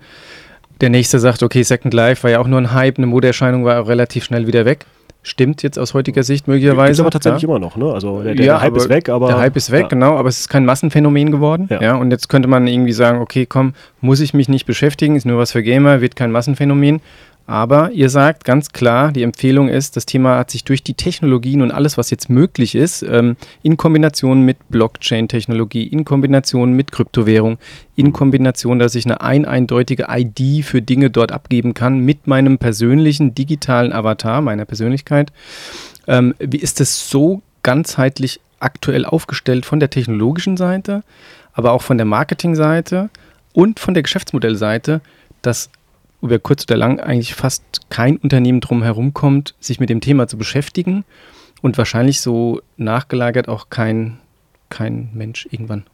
[0.80, 3.80] Der nächste sagt, okay, Second Life war ja auch nur ein Hype, eine Modeerscheinung war
[3.80, 4.86] auch relativ schnell wieder weg.
[5.22, 6.92] Stimmt jetzt aus heutiger Sicht möglicherweise.
[6.92, 7.48] Ist aber tatsächlich ja.
[7.48, 7.90] immer noch, ne?
[7.90, 9.28] Also der, der, ja, der Hype ist weg, aber.
[9.28, 9.88] Der Hype ist weg, ja.
[9.88, 11.66] genau, aber es ist kein Massenphänomen geworden.
[11.70, 11.80] Ja.
[11.80, 11.94] ja.
[11.94, 13.72] Und jetzt könnte man irgendwie sagen, okay, komm,
[14.02, 17.00] muss ich mich nicht beschäftigen, ist nur was für Gamer, wird kein Massenphänomen.
[17.46, 21.60] Aber ihr sagt ganz klar, die Empfehlung ist, das Thema hat sich durch die Technologien
[21.60, 27.58] und alles, was jetzt möglich ist, ähm, in Kombination mit Blockchain-Technologie, in Kombination mit Kryptowährung,
[27.96, 32.56] in Kombination, dass ich eine ein eindeutige ID für Dinge dort abgeben kann mit meinem
[32.56, 35.30] persönlichen digitalen Avatar, meiner Persönlichkeit.
[36.06, 41.02] Ähm, wie ist das so ganzheitlich aktuell aufgestellt von der technologischen Seite,
[41.52, 43.10] aber auch von der Marketingseite
[43.52, 45.02] und von der Geschäftsmodellseite,
[45.42, 45.68] dass
[46.24, 50.26] über kurz oder lang eigentlich fast kein Unternehmen drum herum kommt, sich mit dem Thema
[50.26, 51.04] zu beschäftigen
[51.62, 54.18] und wahrscheinlich so nachgelagert auch kein,
[54.70, 55.84] kein Mensch irgendwann.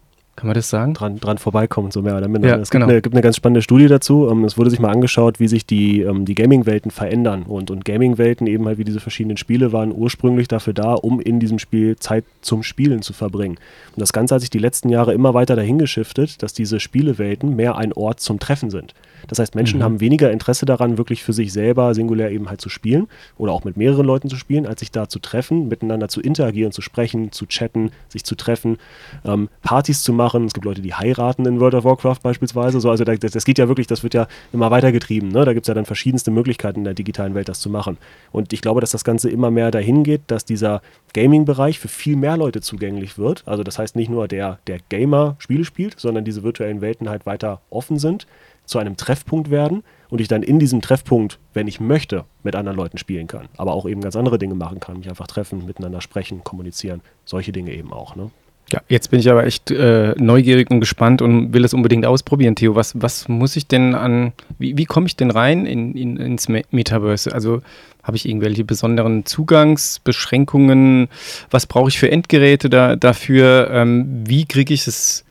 [0.41, 0.95] Kann man das sagen?
[0.95, 2.49] Dran, dran vorbeikommen, so mehr oder minder.
[2.49, 2.87] Ja, es genau.
[2.87, 4.26] gibt, eine, gibt eine ganz spannende Studie dazu.
[4.31, 7.43] Ähm, es wurde sich mal angeschaut, wie sich die, ähm, die Gaming-Welten verändern.
[7.43, 11.41] Und, und Gaming-Welten, eben halt wie diese verschiedenen Spiele, waren ursprünglich dafür da, um in
[11.41, 13.59] diesem Spiel Zeit zum Spielen zu verbringen.
[13.95, 17.55] Und das Ganze hat sich die letzten Jahre immer weiter dahin geschiftet, dass diese Spielewelten
[17.55, 18.95] mehr ein Ort zum Treffen sind.
[19.28, 19.84] Das heißt, Menschen mhm.
[19.84, 23.08] haben weniger Interesse daran, wirklich für sich selber singulär eben halt zu spielen
[23.38, 26.72] oder auch mit mehreren Leuten zu spielen, als sich da zu treffen, miteinander zu interagieren,
[26.72, 28.78] zu sprechen, zu chatten, sich zu treffen,
[29.24, 30.46] ähm, Partys zu machen.
[30.46, 32.80] Es gibt Leute, die heiraten in World of Warcraft beispielsweise.
[32.80, 35.30] So, also das, das geht ja wirklich, das wird ja immer weitergetrieben.
[35.30, 35.44] Ne?
[35.44, 37.98] Da gibt es ja dann verschiedenste Möglichkeiten in der digitalen Welt, das zu machen.
[38.32, 42.16] Und ich glaube, dass das Ganze immer mehr dahin geht, dass dieser Gaming-Bereich für viel
[42.16, 43.42] mehr Leute zugänglich wird.
[43.46, 47.26] Also das heißt nicht nur der, der Gamer Spiele spielt, sondern diese virtuellen Welten halt
[47.26, 48.26] weiter offen sind
[48.70, 52.76] zu einem Treffpunkt werden und ich dann in diesem Treffpunkt, wenn ich möchte, mit anderen
[52.76, 53.48] Leuten spielen kann.
[53.56, 57.00] Aber auch eben ganz andere Dinge machen kann, mich einfach treffen, miteinander sprechen, kommunizieren.
[57.24, 58.14] Solche Dinge eben auch.
[58.14, 58.30] Ne?
[58.72, 62.54] Ja, jetzt bin ich aber echt äh, neugierig und gespannt und will es unbedingt ausprobieren,
[62.54, 62.76] Theo.
[62.76, 66.48] Was, was muss ich denn an, wie, wie komme ich denn rein in, in, ins
[66.48, 67.32] Metaverse?
[67.32, 67.62] Also
[68.04, 71.08] habe ich irgendwelche besonderen Zugangsbeschränkungen?
[71.50, 73.68] Was brauche ich für Endgeräte da, dafür?
[73.72, 75.24] Ähm, wie kriege ich es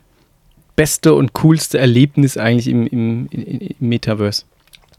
[0.79, 4.45] beste und coolste Erlebnis eigentlich im, im, im Metaverse?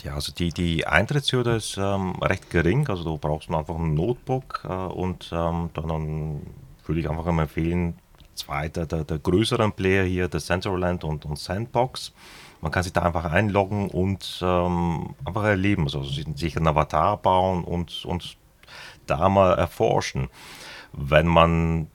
[0.03, 2.87] Ja, also die, die Eintrittshürde ist ähm, recht gering.
[2.89, 6.43] Also du brauchst einfach ein Notebook äh, und ähm, dann
[6.85, 7.95] würde ich einfach mal empfehlen,
[8.35, 12.13] zwei der, der, der, größeren Player hier, der Centerland und, und Sandbox.
[12.61, 17.65] Man kann sich da einfach einloggen und ähm, einfach erleben, also sich einen Avatar bauen
[17.65, 18.37] und, und
[19.07, 20.29] da mal erforschen.
[20.93, 21.87] Wenn man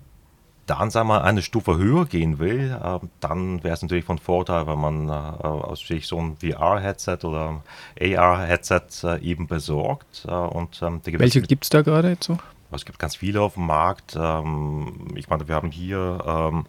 [0.65, 4.67] dann sagen wir eine Stufe höher gehen will, äh, dann wäre es natürlich von Vorteil,
[4.67, 7.61] wenn man äh, aus sich so ein VR-Headset oder
[7.99, 10.25] AR-Headset äh, eben besorgt.
[10.25, 12.37] und, ähm, Welche gibt es da gerade jetzt so?
[12.71, 14.15] es gibt ganz viele auf dem Markt.
[14.19, 16.65] Ähm, ich meine, wir haben hier ähm,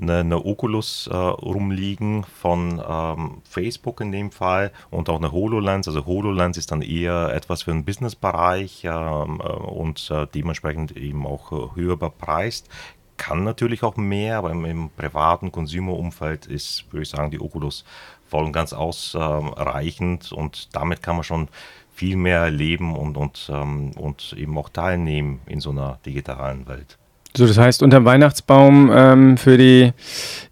[0.00, 5.88] eine, eine Oculus äh, rumliegen von ähm, Facebook in dem Fall und auch eine HoloLens.
[5.88, 11.26] Also HoloLens ist dann eher etwas für den Businessbereich ähm, äh, und äh, dementsprechend eben
[11.26, 12.68] auch äh, höher bepreist.
[13.16, 17.84] Kann natürlich auch mehr, aber im, im privaten Consumer-Umfeld ist, würde ich sagen, die Oculus
[18.28, 21.48] voll und ganz ausreichend und damit kann man schon
[21.92, 26.96] viel mehr erleben und, und, ähm, und eben auch teilnehmen in so einer digitalen Welt.
[27.36, 29.92] So, das heißt, unterm Weihnachtsbaum ähm, für die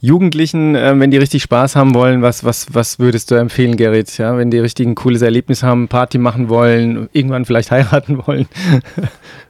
[0.00, 4.16] Jugendlichen, äh, wenn die richtig Spaß haben wollen, was, was, was würdest du empfehlen, Gerrit?
[4.18, 8.46] Ja, wenn die richtig ein cooles Erlebnis haben, Party machen wollen, irgendwann vielleicht heiraten wollen.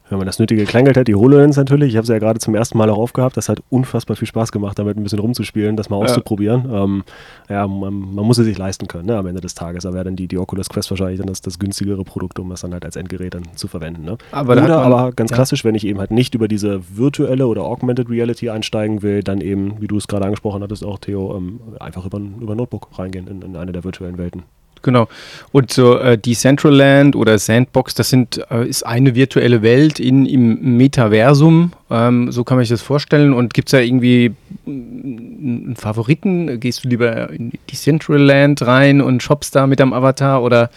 [0.08, 1.90] Wenn man das nötige Kleingeld hat, die HoloLens natürlich.
[1.90, 3.36] Ich habe sie ja gerade zum ersten Mal auch aufgehabt.
[3.36, 6.70] Das hat unfassbar viel Spaß gemacht, damit ein bisschen rumzuspielen, das mal auszuprobieren.
[6.70, 7.04] Ja, ähm,
[7.48, 9.82] ja man, man, muss es sich leisten können ne, am Ende des Tages.
[9.82, 12.60] Da wäre dann die, die Oculus Quest wahrscheinlich dann das, das günstigere Produkt, um das
[12.60, 14.04] dann halt als Endgerät dann zu verwenden.
[14.04, 14.16] Ne?
[14.30, 15.36] Aber oder man, aber ganz ja.
[15.36, 19.40] klassisch, wenn ich eben halt nicht über diese virtuelle oder Augmented Reality einsteigen will, dann
[19.40, 23.26] eben, wie du es gerade angesprochen hattest, auch Theo, ähm, einfach über, über Notebook reingehen
[23.26, 24.44] in, in eine der virtuellen Welten.
[24.82, 25.08] Genau.
[25.52, 30.76] Und so äh, Decentraland oder Sandbox, das sind, äh, ist eine virtuelle Welt in, im
[30.76, 31.72] Metaversum.
[31.88, 33.32] Ähm, so kann man sich das vorstellen.
[33.32, 34.32] Und gibt es da irgendwie
[34.66, 36.58] einen Favoriten?
[36.58, 40.42] Gehst du lieber in Decentraland rein und shoppst da mit deinem Avatar?
[40.42, 40.70] Oder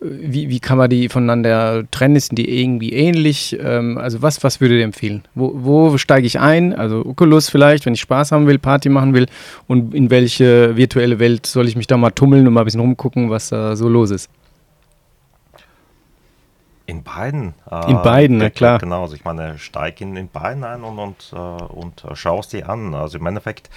[0.00, 2.18] wie, wie kann man die voneinander trennen?
[2.18, 3.58] Sind die irgendwie ähnlich?
[3.60, 5.22] Ähm, also was, was würdet ihr empfehlen?
[5.34, 6.72] Wo, wo steige ich ein?
[6.74, 9.26] Also Oculus vielleicht, wenn ich Spaß haben will, Party machen will.
[9.66, 12.80] Und in welche virtuelle Welt soll ich mich da mal tummeln und mal ein bisschen
[12.80, 14.30] rumgucken, was da so los ist?
[16.92, 17.54] In beiden.
[17.70, 18.78] Äh, in beiden, na klar.
[18.78, 22.64] Genau, also ich meine, steig in, in beiden ein und, und, äh, und schaust die
[22.64, 22.94] an.
[22.94, 23.70] Also im Endeffekt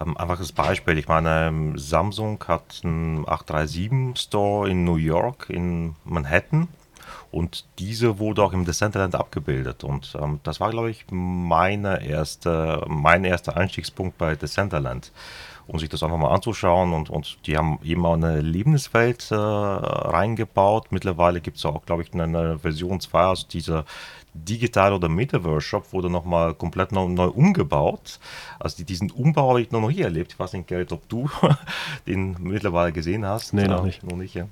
[0.00, 5.94] ähm, einfaches Beispiel, ich meine, ähm, Samsung hat einen 837 Store in New York, in
[6.04, 6.66] Manhattan.
[7.30, 9.84] Und diese wurde auch im Decentraland abgebildet.
[9.84, 15.12] Und ähm, das war, glaube ich, meine erste, mein erster Einstiegspunkt bei Decentraland.
[15.68, 16.92] Um sich das einfach mal anzuschauen.
[16.92, 20.90] Und, und die haben eben auch eine Lebenswelt äh, reingebaut.
[20.90, 23.84] Mittlerweile gibt es auch, glaube ich, eine, eine Version 2, also diese
[24.34, 28.18] Digital- oder Metaverse-Shop wurde nochmal komplett neu, neu, umgebaut.
[28.58, 30.32] Also diesen Umbau habe ich noch nie erlebt.
[30.32, 31.28] Ich weiß nicht, Gerrit, ob du
[32.06, 33.52] den mittlerweile gesehen hast.
[33.52, 34.02] Nee, noch nicht.
[34.04, 34.46] Noch nicht ja.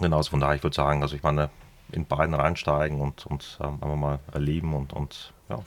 [0.00, 1.50] Genau, also von daher, ich würde sagen, also ich meine,
[1.92, 5.58] in beiden reinsteigen und, und ähm, einfach mal erleben und, und ja,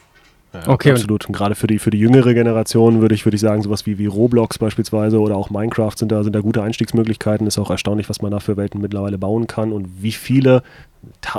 [0.54, 1.26] ja, okay, absolut.
[1.26, 3.98] Und gerade für die, für die jüngere Generation würde ich, würde ich sagen, sowas wie,
[3.98, 7.48] wie Roblox beispielsweise oder auch Minecraft sind da, sind da gute Einstiegsmöglichkeiten.
[7.48, 10.62] Ist auch erstaunlich, was man da für Welten mittlerweile bauen kann und wie viele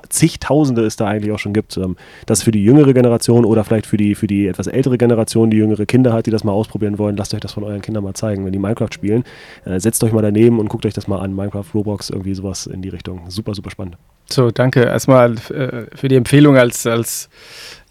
[0.09, 1.77] zigtausende es da eigentlich auch schon gibt.
[1.77, 1.97] Ähm,
[2.27, 5.57] das für die jüngere Generation oder vielleicht für die, für die etwas ältere Generation, die
[5.57, 8.15] jüngere Kinder hat, die das mal ausprobieren wollen, lasst euch das von euren Kindern mal
[8.15, 8.45] zeigen.
[8.45, 9.25] Wenn die Minecraft spielen,
[9.65, 11.35] äh, setzt euch mal daneben und guckt euch das mal an.
[11.35, 13.23] Minecraft, Roblox, irgendwie sowas in die Richtung.
[13.29, 13.97] Super, super spannend.
[14.31, 17.29] So, danke erstmal äh, für die Empfehlung als, als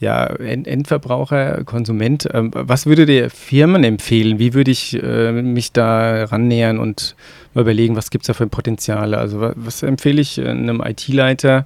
[0.04, 2.28] ja, Endverbraucher, Konsument.
[2.34, 4.38] Ähm, was würde der Firmen empfehlen?
[4.38, 7.16] Wie würde ich äh, mich da rannähern und
[7.54, 9.18] mal überlegen, was gibt es da für Potenziale?
[9.18, 11.66] Also was, empfehle ich einem IT-Leiter,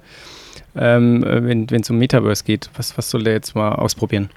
[0.76, 2.70] ähm, wenn es um Metaverse geht?
[2.76, 4.30] Was, was soll der jetzt mal ausprobieren?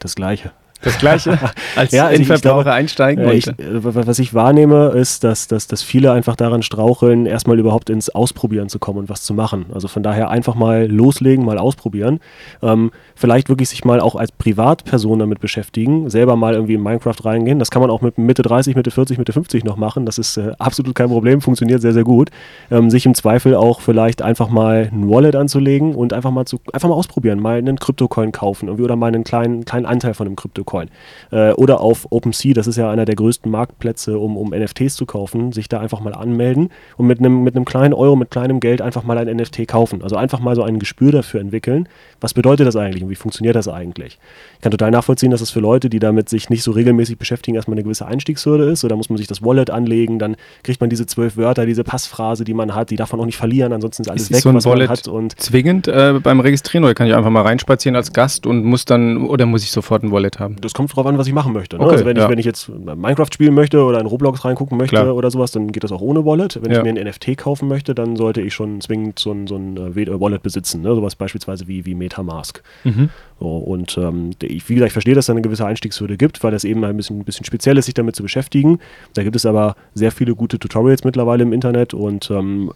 [0.00, 0.50] Das Gleiche.
[0.84, 1.38] Das gleiche
[1.76, 6.12] als ja, also Endverbraucher einsteigen äh, ich, was ich wahrnehme, ist, dass, dass, dass viele
[6.12, 9.66] einfach daran straucheln, erstmal überhaupt ins Ausprobieren zu kommen und was zu machen.
[9.72, 12.20] Also von daher einfach mal loslegen, mal ausprobieren.
[12.62, 17.24] Ähm, vielleicht wirklich sich mal auch als Privatperson damit beschäftigen, selber mal irgendwie in Minecraft
[17.24, 17.58] reingehen.
[17.58, 20.06] Das kann man auch mit Mitte 30, Mitte 40, Mitte 50 noch machen.
[20.06, 22.30] Das ist äh, absolut kein Problem, funktioniert sehr, sehr gut.
[22.70, 26.60] Ähm, sich im Zweifel auch vielleicht einfach mal ein Wallet anzulegen und einfach mal zu,
[26.72, 30.26] einfach mal ausprobieren, mal einen Kryptocoin kaufen irgendwie oder mal einen kleinen, kleinen Anteil von
[30.26, 30.88] einem Kryptocoin Bitcoin.
[31.30, 35.06] Äh, oder auf OpenSea, das ist ja einer der größten Marktplätze, um, um NFTs zu
[35.06, 38.82] kaufen, sich da einfach mal anmelden und mit einem mit kleinen Euro, mit kleinem Geld
[38.82, 40.02] einfach mal ein NFT kaufen.
[40.02, 41.88] Also einfach mal so ein Gespür dafür entwickeln.
[42.20, 44.18] Was bedeutet das eigentlich und wie funktioniert das eigentlich?
[44.56, 47.54] Ich kann total nachvollziehen, dass es für Leute, die damit sich nicht so regelmäßig beschäftigen,
[47.54, 48.84] erstmal eine gewisse Einstiegshürde ist.
[48.84, 52.44] Oder muss man sich das Wallet anlegen, dann kriegt man diese zwölf Wörter, diese Passphrase,
[52.44, 54.54] die man hat, die darf man auch nicht verlieren, ansonsten ist alles ist weg, so
[54.54, 55.08] was Wallet man hat.
[55.08, 58.84] Und zwingend äh, beim Registrieren oder kann ich einfach mal reinspazieren als Gast und muss
[58.84, 60.53] dann, oder muss ich sofort ein Wallet haben?
[60.60, 61.76] Das kommt drauf an, was ich machen möchte.
[61.76, 61.84] Ne?
[61.84, 62.24] Okay, also wenn, ja.
[62.24, 65.14] ich, wenn ich jetzt Minecraft spielen möchte oder in Roblox reingucken möchte Klar.
[65.14, 66.58] oder sowas, dann geht das auch ohne Wallet.
[66.62, 66.78] Wenn ja.
[66.78, 69.76] ich mir ein NFT kaufen möchte, dann sollte ich schon zwingend so ein, so ein
[69.76, 70.82] äh, Wallet besitzen.
[70.82, 70.94] Ne?
[70.94, 72.62] Sowas beispielsweise wie, wie Metamask.
[72.84, 73.10] Mhm.
[73.40, 76.42] So, und ähm, ich, wie gesagt, ich verstehe, dass es da eine gewisse Einstiegshürde gibt,
[76.44, 78.78] weil das eben ein bisschen, ein bisschen speziell ist, sich damit zu beschäftigen.
[79.14, 82.70] Da gibt es aber sehr viele gute Tutorials mittlerweile im Internet und ähm,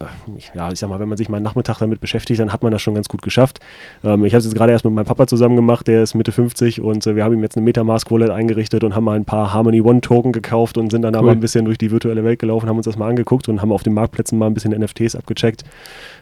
[0.53, 2.71] ja, ich sag mal, wenn man sich mal einen Nachmittag damit beschäftigt, dann hat man
[2.71, 3.59] das schon ganz gut geschafft.
[4.03, 6.31] Ähm, ich habe es jetzt gerade erst mit meinem Papa zusammen gemacht, der ist Mitte
[6.31, 9.25] 50 und äh, wir haben ihm jetzt eine Metamask Wallet eingerichtet und haben mal ein
[9.25, 11.19] paar Harmony One Token gekauft und sind dann cool.
[11.19, 13.71] aber ein bisschen durch die virtuelle Welt gelaufen, haben uns das mal angeguckt und haben
[13.71, 15.63] auf den Marktplätzen mal ein bisschen NFTs abgecheckt.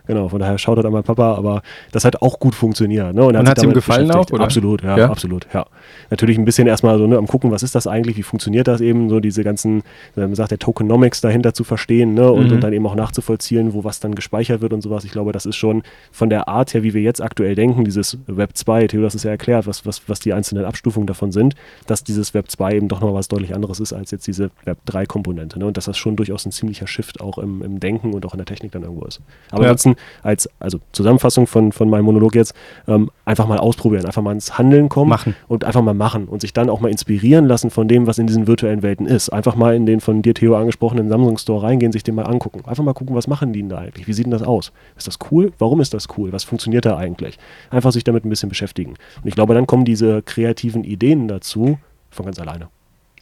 [0.05, 1.61] Genau, von daher schaut an meinen Papa, aber
[1.91, 3.13] das hat auch gut funktioniert.
[3.13, 3.23] Ne?
[3.23, 4.26] Und, und hat es ihm gefallen auch?
[4.31, 4.43] Oder?
[4.43, 5.65] Absolut, ja, ja, absolut, ja.
[6.09, 8.81] Natürlich ein bisschen erstmal so ne, am gucken, was ist das eigentlich, wie funktioniert das
[8.81, 9.83] eben, so diese ganzen,
[10.15, 12.31] man sagt, der Tokenomics dahinter zu verstehen ne?
[12.31, 12.53] und, mhm.
[12.53, 15.03] und dann eben auch nachzuvollziehen, wo was dann gespeichert wird und sowas.
[15.03, 18.17] Ich glaube, das ist schon von der Art her, wie wir jetzt aktuell denken, dieses
[18.27, 21.55] Web 2, Theo, das ist ja erklärt, was, was, was die einzelnen Abstufungen davon sind,
[21.85, 24.77] dass dieses Web 2 eben doch noch was deutlich anderes ist als jetzt diese Web
[24.85, 25.59] 3 Komponente.
[25.59, 25.65] Ne?
[25.65, 28.37] Und dass das schon durchaus ein ziemlicher Shift auch im, im Denken und auch in
[28.37, 29.21] der Technik dann irgendwo ist.
[29.51, 29.71] Aber ja.
[29.71, 32.53] ansonsten als, also Zusammenfassung von, von meinem Monolog jetzt,
[32.87, 35.35] ähm, einfach mal ausprobieren, einfach mal ins Handeln kommen machen.
[35.47, 38.27] und einfach mal machen und sich dann auch mal inspirieren lassen von dem, was in
[38.27, 39.29] diesen virtuellen Welten ist.
[39.29, 42.63] Einfach mal in den von dir, Theo, angesprochenen Samsung Store reingehen, sich den mal angucken.
[42.65, 44.07] Einfach mal gucken, was machen die denn da eigentlich?
[44.07, 44.71] Wie sieht denn das aus?
[44.95, 45.51] Ist das cool?
[45.59, 46.31] Warum ist das cool?
[46.33, 47.37] Was funktioniert da eigentlich?
[47.69, 48.91] Einfach sich damit ein bisschen beschäftigen.
[48.91, 52.69] Und ich glaube, dann kommen diese kreativen Ideen dazu von ganz alleine.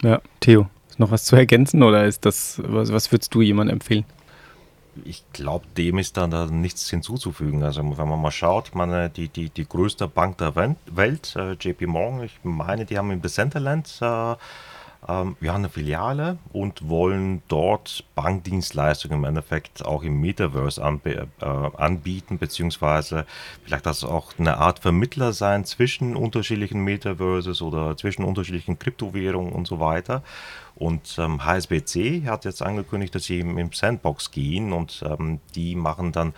[0.01, 3.75] Ja, Theo, ist noch was zu ergänzen oder ist das, was, was würdest du jemandem
[3.75, 4.05] empfehlen?
[5.03, 7.63] Ich glaube, dem ist dann da nichts hinzuzufügen.
[7.63, 11.87] Also wenn man mal schaut, meine, die, die, die größte Bank der Welt, äh, JP
[11.87, 14.35] Morgan, ich meine, die haben in Decentraland äh,
[15.07, 21.25] ähm, ja, eine Filiale und wollen dort Bankdienstleistungen im Endeffekt auch im Metaverse anb äh,
[21.39, 23.25] anbieten, beziehungsweise
[23.63, 29.67] vielleicht das auch eine Art Vermittler sein zwischen unterschiedlichen Metaverses oder zwischen unterschiedlichen Kryptowährungen und
[29.67, 30.23] so weiter.
[30.75, 36.11] Und ähm, HSBC hat jetzt angekündigt, dass sie im Sandbox gehen und ähm, die machen
[36.11, 36.33] dann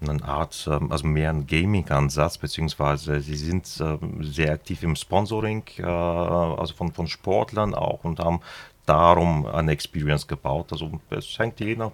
[0.00, 5.64] eine Art, ähm, also mehr ein Gaming-Ansatz, beziehungsweise sie sind ähm, sehr aktiv im Sponsoring,
[5.78, 8.40] äh, also von, von Sportlern auch und haben
[8.86, 10.72] darum eine Experience gebaut.
[10.72, 11.92] Also es hängt je nach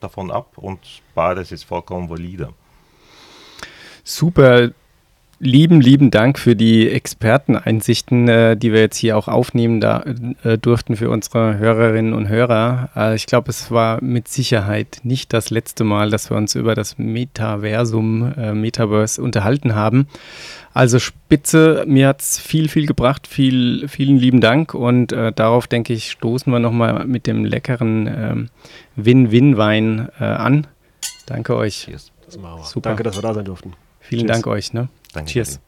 [0.00, 0.80] davon ab und
[1.14, 2.52] beides ist vollkommen valide.
[4.04, 4.72] Super
[5.40, 10.04] lieben, lieben Dank für die Experteneinsichten, äh, die wir jetzt hier auch aufnehmen da,
[10.42, 12.90] äh, durften für unsere Hörerinnen und Hörer.
[12.96, 16.74] Äh, ich glaube, es war mit Sicherheit nicht das letzte Mal, dass wir uns über
[16.74, 20.08] das Metaversum, äh, Metaverse unterhalten haben.
[20.74, 23.26] Also spitze, mir hat es viel, viel gebracht.
[23.26, 28.06] Viel, vielen lieben Dank und äh, darauf, denke ich, stoßen wir nochmal mit dem leckeren
[28.06, 28.48] ähm,
[28.96, 30.66] Win-Win-Wein äh, an.
[31.26, 31.88] Danke euch.
[32.28, 32.80] Super.
[32.82, 33.72] Danke, dass wir da sein durften.
[34.08, 34.36] Vielen Cheers.
[34.36, 34.72] Dank euch.
[34.72, 34.88] Ne?
[35.12, 35.30] Danke.
[35.30, 35.60] Cheers.